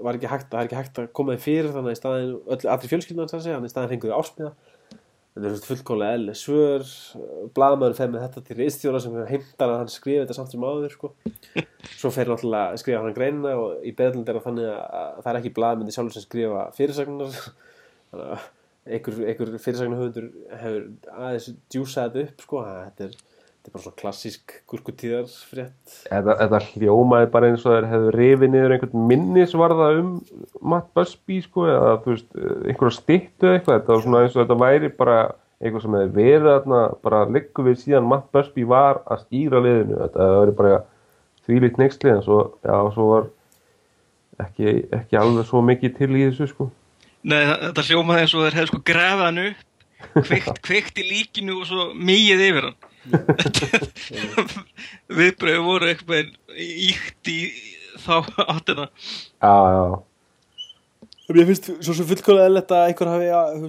[0.03, 2.35] var ekki hægt, það er ekki hægt að koma þeim fyrir þannig að í staðinn,
[2.39, 4.53] öll, allir fjölskyldan hans þannig að í staðinn fenguðu ásmiða
[5.39, 6.85] þetta er svona fullkomlega eðli svör.
[7.55, 10.95] Blaðmaður fer með þetta til reistjóra sem heimtar að hann skrifa þetta samt sem áður
[10.95, 11.11] sko.
[11.99, 15.31] svo fer náttúrulega að skrifa hann greinina og í beðlund er það þannig að það
[15.31, 17.39] er ekki blaðmyndi sjálfur sem skrifa fyrirsagnar
[18.13, 20.29] einhver, einhver fyrirsagnarhöfundur
[20.61, 22.61] hefur aðeins djúsað upp sko.
[22.65, 23.17] þetta, er,
[23.59, 28.53] þetta er bara svona klassísk gurkutíðarfrétt Þetta, þetta hljómaði bara eins og þeir hefðu rifið
[28.53, 30.13] niður einhvern minnisvarða um
[30.73, 33.79] Matt Busby sko eða þú veist einhverja styttu eða eitthvað.
[33.79, 35.19] Þetta var svona eins og þetta væri bara
[35.59, 39.99] eitthvað sem hefði verið þarna bara liggur við síðan Matt Busby var að stýra liðinu.
[40.05, 40.79] Þetta hefði verið bara
[41.49, 43.29] þvílíkt nextlið en svo, já, svo var
[44.39, 46.69] ekki, ekki alveg svo mikið til í þessu sko
[47.27, 49.65] Nei, þetta hljómaði eins og þeir hefðu sko grafað hann upp
[50.27, 52.77] kveikt, kveikt í líkinu og svo mýið yfir hann.
[55.19, 57.39] Viðbröðu voru eitthvað íkt í
[57.99, 58.15] þá
[58.45, 58.85] áttina.
[59.43, 59.83] Já, já,
[61.29, 63.65] Mér finnst svo sem fullkomlega eðlilegt að einhver hafi að,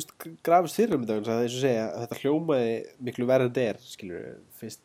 [0.47, 2.71] grafist fyrir um þetta eins og segja, þetta hljómaði
[3.05, 4.23] miklu verð en þetta er, skilur
[4.63, 4.81] fyrst,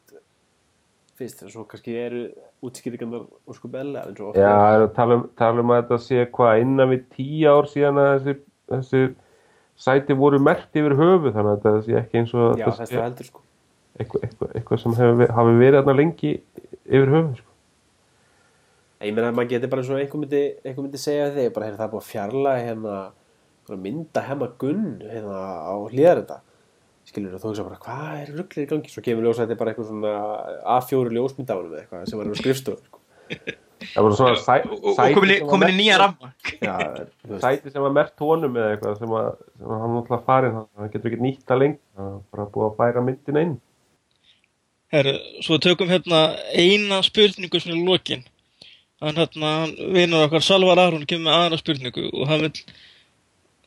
[1.15, 2.25] fyrst, en svo kannski eru
[2.67, 4.35] útskýringarnar og sko bella já, er.
[4.35, 7.71] það er að tala um, tala um að þetta sé hvað innan við tíu ár
[7.71, 8.35] síðan að þessi,
[8.71, 9.01] þessi
[9.85, 12.93] sæti voru mert yfir höfu þannig að þetta sé ekki eins og Já, þetta þess
[12.93, 13.43] sé að heldur sko
[13.95, 16.31] eitthvað, eitthvað, eitthvað sem hefur, hafi verið þarna lengi
[16.85, 17.51] yfir höfu sko.
[19.05, 21.67] Ég meina að maður geti bara eins og einhver myndi, einhver myndi segja þig, bara
[21.67, 22.95] hérna það er búið að fjarlæga hérna,
[23.85, 26.39] mynda hemma gunn hérna á hlýðar þetta
[27.05, 29.59] skilur þú, þú hugsa bara, hvað er rugglir í gangi svo kemur ljósa þetta er
[29.59, 30.13] bara eitthvað svona
[30.75, 33.03] A4 ljósmynd á hann eitthvað sem var á skrifstofu sko.
[33.95, 36.75] það voru svona sæ, og, og sæti sem var komin í nýja ramma Já,
[37.43, 40.91] sæti sem var mert honum eða eitthvað sem, að, sem að hann náttúrulega farin hann
[40.93, 43.55] getur ekki nýtt það lengi það er bara búið að færa myndina inn.
[44.93, 45.13] Herru,
[45.43, 46.21] svo tökum hérna
[46.53, 48.25] eina spurningu svona í lokin.
[49.03, 49.53] Hann hérna,
[49.95, 52.53] vinur okkar Salvar Aron kemur með aðra spurningu og hann vil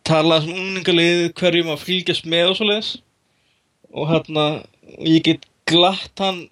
[0.09, 2.93] tala um unglingalið hverjum að fylgjast með og svoleiðis.
[3.93, 4.47] Og hérna,
[4.95, 6.47] og ég get glatt hann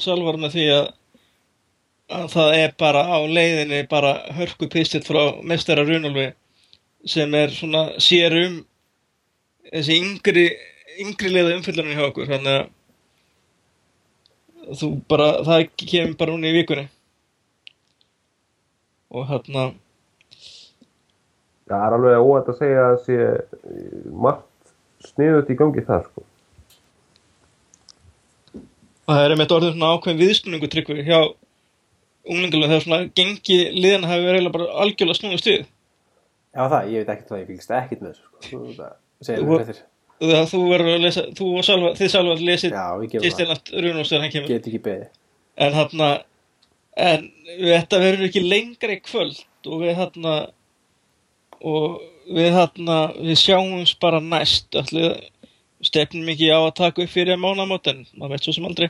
[0.00, 0.88] Salvar með því að
[2.06, 6.28] að það er bara á leiðinni bara hörku pistill frá mestara Runolfi
[7.06, 8.66] sem er svona sér um
[9.72, 10.46] þessi yngri
[11.02, 12.66] yngri leiða umfyllunin hjá okkur þannig að
[14.78, 16.86] þú bara, það kemur bara núna í vikunni
[19.14, 19.62] og hérna
[21.66, 23.16] Það er alveg óætt að segja að sé
[24.14, 24.54] margt
[25.08, 26.20] sniðut í gangi þar sko.
[29.06, 31.20] það er einmitt orðið svona ákveðin viðstunningu tryggvi hjá
[32.26, 35.64] unglingulega þegar svona gengi liðan hafi verið bara algjörlega snúið stuð
[36.56, 38.40] Já það, ég veit ekkert það, ég fylgst ekkert með þessu sko.
[38.46, 38.92] Þú það
[39.26, 39.82] segir Þú- mér fréttir
[40.16, 44.22] þegar þú verður að lesa, þú og Salva, þið Salva lesið það, Kistinat Runús þegar
[44.24, 44.48] hann kemur.
[44.48, 45.08] Get ekki beðið.
[45.60, 46.08] En hérna
[46.96, 47.26] en
[47.60, 50.34] þetta verður ekki lengra í kvöld og við hérna
[51.60, 52.00] og
[52.32, 54.70] við hérna við sjáumst bara næst.
[54.80, 55.18] Allir
[55.84, 58.88] stefnum ekki á að taka upp fyrir mánamót en maður veit svo sem aldrei.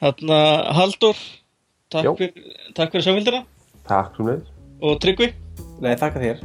[0.00, 0.38] Hérna
[0.80, 1.20] Haldur
[1.94, 3.40] takk fyrir, takk fyrir samfélgina
[3.88, 4.50] Takk sem leiðis.
[4.84, 5.30] og Tryggvi.
[5.84, 6.44] Nei, þakka þér.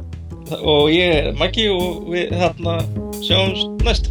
[0.60, 2.78] Og ég er Maggi og við hérna
[3.22, 4.10] sjáumst næst